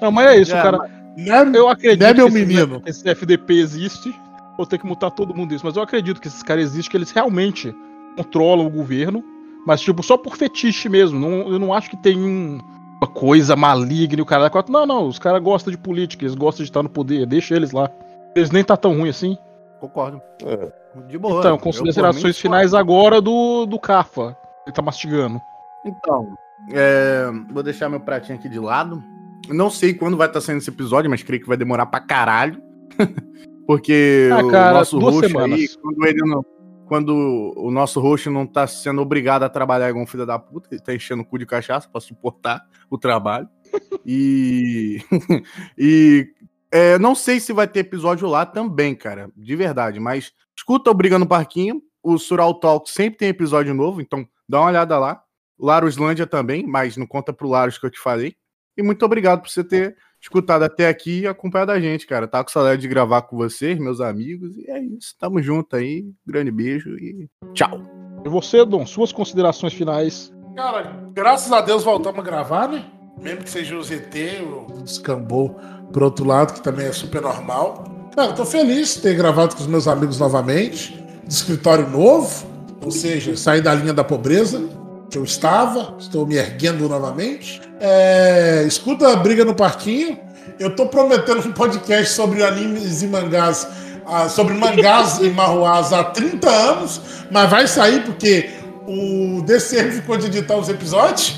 [0.01, 0.78] Não, mas é isso, É, cara.
[1.15, 1.51] Né?
[1.55, 2.82] Eu acredito Né, meu que esse- menino?
[2.86, 4.13] esse FDP existe.
[4.57, 5.65] Vou ter que mutar todo mundo isso.
[5.65, 7.74] Mas eu acredito que esses caras existem, que eles realmente
[8.15, 9.24] controlam o governo.
[9.65, 11.19] Mas, tipo, só por fetiche mesmo.
[11.19, 12.59] Não, eu não acho que tem um-
[13.01, 14.51] uma coisa maligna e o cara.
[14.69, 15.07] Não, não.
[15.07, 17.26] Os caras gostam de política, eles gostam de estar no poder.
[17.26, 17.89] Deixa eles lá.
[18.36, 19.38] Eles nem tá tão ruim assim.
[19.80, 20.21] Concordo.
[20.45, 20.71] É.
[21.07, 21.39] De boa.
[21.39, 24.36] Então, considerações finais agora do, do Cafa.
[24.65, 25.41] Ele tá mastigando.
[25.86, 26.36] Então,
[26.71, 29.03] é, vou deixar meu pratinho aqui de lado.
[29.50, 32.62] Não sei quando vai estar saindo esse episódio, mas creio que vai demorar pra caralho.
[33.68, 35.60] Porque Ah, o cara, nosso duas host semanas.
[35.60, 36.46] aí, quando, ele não-
[36.86, 40.68] quando o nosso host não tá sendo obrigado a trabalhar igual um filho da puta,
[40.72, 43.48] ele tá enchendo o cu de cachaça pra suportar o trabalho.
[44.06, 45.00] E.
[45.78, 46.28] e
[46.72, 50.94] é, não sei se vai ter episódio lá também, cara, de verdade, mas escuta o
[50.94, 51.82] Briga no Parquinho.
[52.04, 55.24] O Sural Talk sempre tem episódio novo, então dá uma olhada lá.
[55.58, 58.36] Laroslândia também, mas não conta pro Laros que eu te falei.
[58.78, 62.28] E muito obrigado por você ter escutado até aqui e acompanhado a gente, cara.
[62.28, 64.57] Tá com saudade de gravar com vocês, meus amigos.
[64.57, 65.15] E é isso.
[65.19, 66.05] Tamo junto aí.
[66.26, 67.82] Grande beijo e tchau.
[68.26, 70.34] E você, Dom, suas considerações finais.
[70.55, 72.86] Cara, graças a Deus voltamos a gravar, né?
[73.21, 75.59] Mesmo que seja o ZT, o descambou
[75.91, 77.84] pro outro lado, que também é super normal.
[78.15, 80.93] Cara, eu tô feliz de ter gravado com os meus amigos novamente,
[81.26, 82.45] de escritório novo,
[82.84, 84.69] ou seja, sair da linha da pobreza,
[85.14, 87.61] que eu estava, estou me erguendo novamente.
[87.80, 90.18] É, escuta a briga no parquinho.
[90.59, 93.68] Eu tô prometendo um podcast sobre animes e mangás,
[94.07, 96.99] ah, sobre mangás e marruás há 30 anos,
[97.30, 98.49] mas vai sair porque
[98.88, 101.38] o DCM ficou de editar os episódios.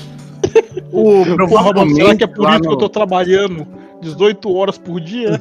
[0.90, 3.66] O, Porra, será que é por isso que eu no- tô trabalhando
[4.00, 5.38] 18 horas por dia?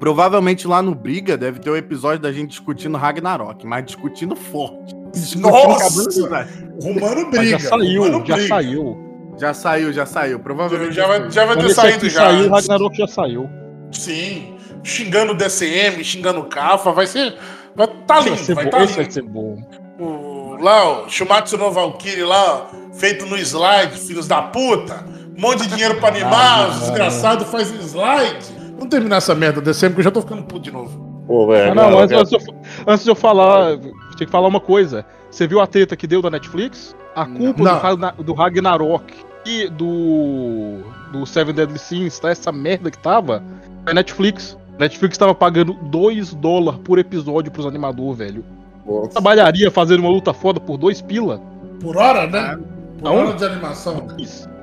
[0.00, 4.96] Provavelmente lá no Briga deve ter o episódio da gente discutindo Ragnarok, mas discutindo forte.
[5.12, 6.48] Discutindo Nossa!
[6.82, 7.58] Romano Mas briga.
[7.58, 8.48] já saiu, Romano já briga.
[8.48, 9.08] saiu.
[9.38, 10.38] Já saiu, já saiu.
[10.40, 10.94] Provavelmente.
[10.94, 12.20] Já vai, já vai ter saído já.
[12.20, 12.50] saiu.
[12.50, 13.48] Ragnarok já saiu.
[13.92, 14.56] Sim.
[14.84, 17.34] Xingando o DCM, xingando o Cafa, vai ser.
[17.74, 19.14] Vai tá lindo, vai ser vai tá Esse vai lindo.
[19.14, 19.56] ser bom.
[19.98, 25.04] O, lá, o Shumatsu no Valkyrie lá, ó, feito no slide, filhos da puta.
[25.36, 28.46] Um monte de dinheiro pra animar, os desgraçados fazem slide.
[28.72, 31.24] Vamos terminar essa merda, DCM, que eu já tô ficando puto de novo.
[31.26, 31.72] Pô, velho.
[31.72, 32.54] Ah, não, agora antes, eu antes, de eu,
[32.86, 33.78] antes de eu falar,
[34.18, 35.04] tinha que falar uma coisa.
[35.30, 36.94] Você viu a treta que deu da Netflix?
[37.14, 38.12] A culpa Não.
[38.12, 39.12] do, do Ragnarok
[39.46, 40.80] e do.
[41.12, 42.30] do Seven Deadly Sins, tá?
[42.30, 43.42] Essa merda que tava,
[43.86, 44.56] é Netflix.
[44.78, 48.44] Netflix tava pagando 2 dólares por episódio pros animadores, velho.
[48.86, 49.10] Nossa.
[49.10, 51.40] Trabalharia fazendo uma luta foda por 2 pila?
[51.80, 52.58] Por hora, né?
[53.00, 53.28] Por Aonde?
[53.28, 54.06] hora de animação.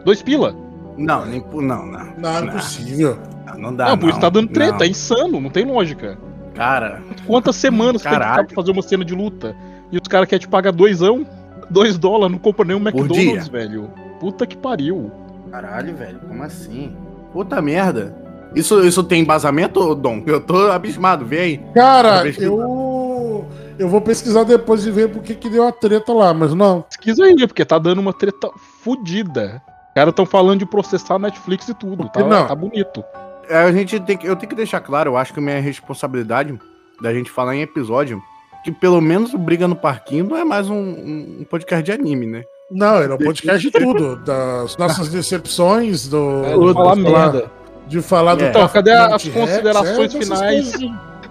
[0.06, 0.56] 2 pila?
[0.98, 1.62] Não, nem por.
[1.62, 2.14] Não, não.
[2.18, 3.18] Não, é impossível.
[3.48, 3.90] Não, não dá.
[3.90, 4.86] não, por isso tá dando treta, não.
[4.86, 6.18] é insano, não tem lógica.
[6.56, 8.48] Cara, Quantas semanas tem que ficar Caralho.
[8.48, 9.56] pra fazer uma cena de luta?
[9.92, 11.26] E os caras querem te pagar doisão?
[11.70, 13.90] 2 dólares, não compra nem um Por McDonald's, velho.
[14.20, 15.12] Puta que pariu.
[15.52, 16.20] caralho, velho.
[16.28, 16.96] Como assim?
[17.34, 18.16] Puta merda.
[18.56, 20.24] Isso, isso tem embasamento, Dom?
[20.26, 21.58] Eu tô abismado, vem aí.
[21.74, 23.46] Cara, eu.
[23.78, 26.84] Eu vou pesquisar depois de ver porque que deu a treta lá, mas não.
[26.84, 28.50] Pesquisa aí, porque tá dando uma treta
[28.82, 29.62] fudida.
[29.90, 32.48] Os caras tão falando de processar a Netflix e tudo, tá, Não.
[32.48, 33.04] tá bonito.
[33.50, 35.60] É, a gente tem que, eu tenho que deixar claro, eu acho que a minha
[35.60, 36.58] responsabilidade
[37.02, 38.22] da gente falar em episódio,
[38.64, 42.26] que pelo menos o Briga no Parquinho não é mais um, um- podcast de anime,
[42.26, 42.44] né?
[42.72, 44.16] Não, era um podcast de tudo.
[44.26, 46.44] Das nossas decepções, do.
[46.46, 47.52] É, de falar merda.
[47.88, 48.44] De falar do.
[48.44, 48.50] É.
[48.50, 50.74] Então, cadê as considerações é, finais?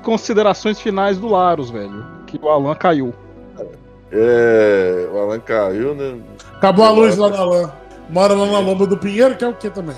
[0.03, 2.05] Considerações finais do Laros, velho.
[2.27, 3.13] Que o Alan caiu.
[4.13, 6.19] É, o Alan caiu, né?
[6.55, 7.73] Acabou a luz lá na lã.
[8.09, 9.97] Mora lá na Lomba do Pinheiro, que é o que também?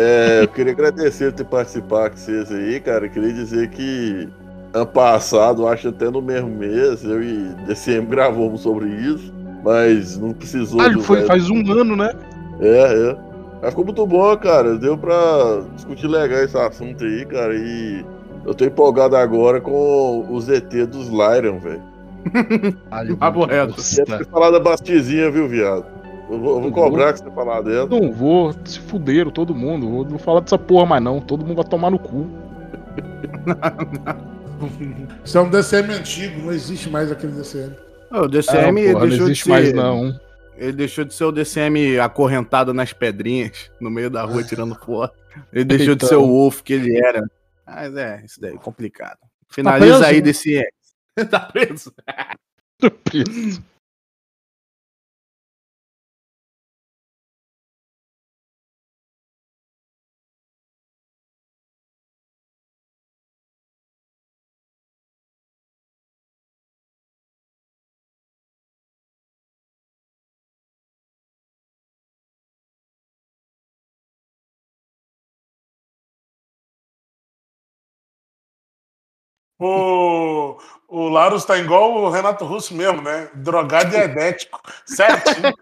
[0.00, 3.06] É, eu queria agradecer por ter participado com vocês aí, cara.
[3.06, 4.28] Eu queria dizer que
[4.72, 9.34] ano passado, acho até no mesmo mês, eu e DCM gravamos sobre isso,
[9.64, 10.80] mas não precisou.
[10.80, 12.12] Ah, foi, faz um ano, né?
[12.60, 13.16] É, é.
[13.60, 14.76] Mas ficou muito bom, cara.
[14.76, 17.56] Deu pra discutir legal esse assunto aí, cara.
[17.56, 18.04] E
[18.46, 21.82] eu tô empolgado agora com o ZT dos Lyron, velho.
[23.18, 23.74] Papo reto.
[24.30, 25.97] Falado da Bastizinha, viu, viado?
[26.30, 27.88] Eu vou, eu vou cobrar que você falar dela.
[27.88, 29.88] Não vou, se fuderam todo mundo.
[29.88, 31.20] Vou- Não vou falar dessa porra mais não.
[31.20, 32.26] Todo mundo vai tomar no cu.
[35.24, 37.74] Isso é um DCM antigo, não existe mais aquele DCM.
[38.10, 39.50] O DCM Não, porra, não deixou de existe ser.
[39.50, 40.20] mais não.
[40.56, 45.14] Ele deixou de ser o DCM acorrentado nas pedrinhas, no meio da rua tirando foto.
[45.52, 46.08] Ele deixou de Então.
[46.08, 47.22] ser o Wolf que ele era.
[47.64, 49.18] Mas é, isso daí é complicado.
[49.48, 50.20] Finaliza preso, aí, né?
[50.22, 50.66] DCM.
[51.30, 51.92] tá preso?
[53.04, 53.62] Preso.
[79.60, 80.56] O,
[80.88, 83.28] o Laros tá igual o Renato Russo mesmo, né?
[83.34, 84.60] Drogado e diabético.
[84.86, 85.52] Certinho.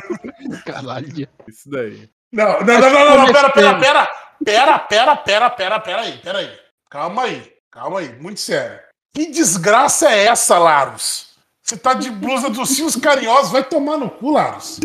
[0.64, 1.28] Caralho.
[1.48, 2.08] Isso daí.
[2.32, 4.08] Não, não, não, não, não, não, pera, pera, pera.
[4.44, 6.50] Pera, pera, pera, pera, pera aí, pera aí.
[6.90, 8.78] Calma aí, calma aí, muito sério.
[9.14, 11.30] Que desgraça é essa, Laros?
[11.62, 14.80] Você tá de blusa dos Cios Carinhosos, vai tomar no cu, Laros.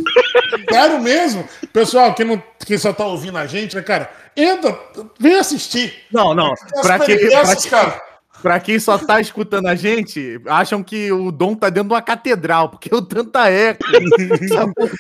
[0.70, 1.48] Sério mesmo?
[1.72, 4.12] Pessoal, que, não, que só tá ouvindo a gente, né, cara?
[4.36, 4.78] Entra,
[5.18, 6.04] vem assistir.
[6.12, 6.52] Não, não.
[6.52, 8.04] As Pra, que, pra, que- cara.
[8.46, 12.02] Pra quem só tá escutando a gente, acham que o Dom tá dentro de uma
[12.04, 13.84] catedral, porque o tanta eco.
[14.40, 14.92] Essa porra-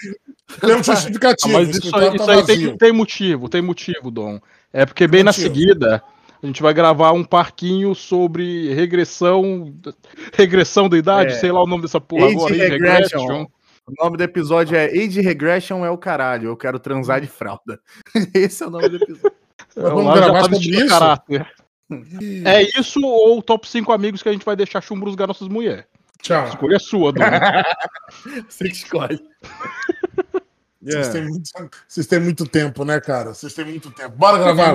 [0.60, 1.54] Tem um Ah, justificativo.
[1.54, 4.40] mas o isso aí, tá isso aí tem, tem motivo, tem motivo, Dom.
[4.74, 5.48] É porque bem na Motivo.
[5.48, 6.04] seguida
[6.42, 9.72] a gente vai gravar um parquinho sobre regressão.
[10.34, 11.36] Regressão da idade, É.
[11.36, 12.54] sei lá o nome dessa porra Age agora.
[12.54, 13.20] Age regression.
[13.22, 13.46] regression.
[13.88, 17.80] O nome do episódio é Age Regression é o caralho, eu quero transar de fralda.
[18.34, 19.32] Esse é o nome do episódio.
[19.78, 20.88] É, Vamos gravar tá sobre isso?
[20.88, 21.46] caráter.
[22.46, 25.86] É isso ou o top 5 amigos que a gente vai deixar chumbrusgar nossas mulheres?
[26.22, 26.48] Tchau.
[26.48, 27.22] Escolha sua, Dom.
[28.50, 29.20] Você que escolhe.
[30.86, 31.50] Vocês têm, muito,
[31.88, 33.34] vocês têm muito tempo, né, cara?
[33.34, 34.16] Vocês têm muito tempo.
[34.16, 34.74] Bora gravar.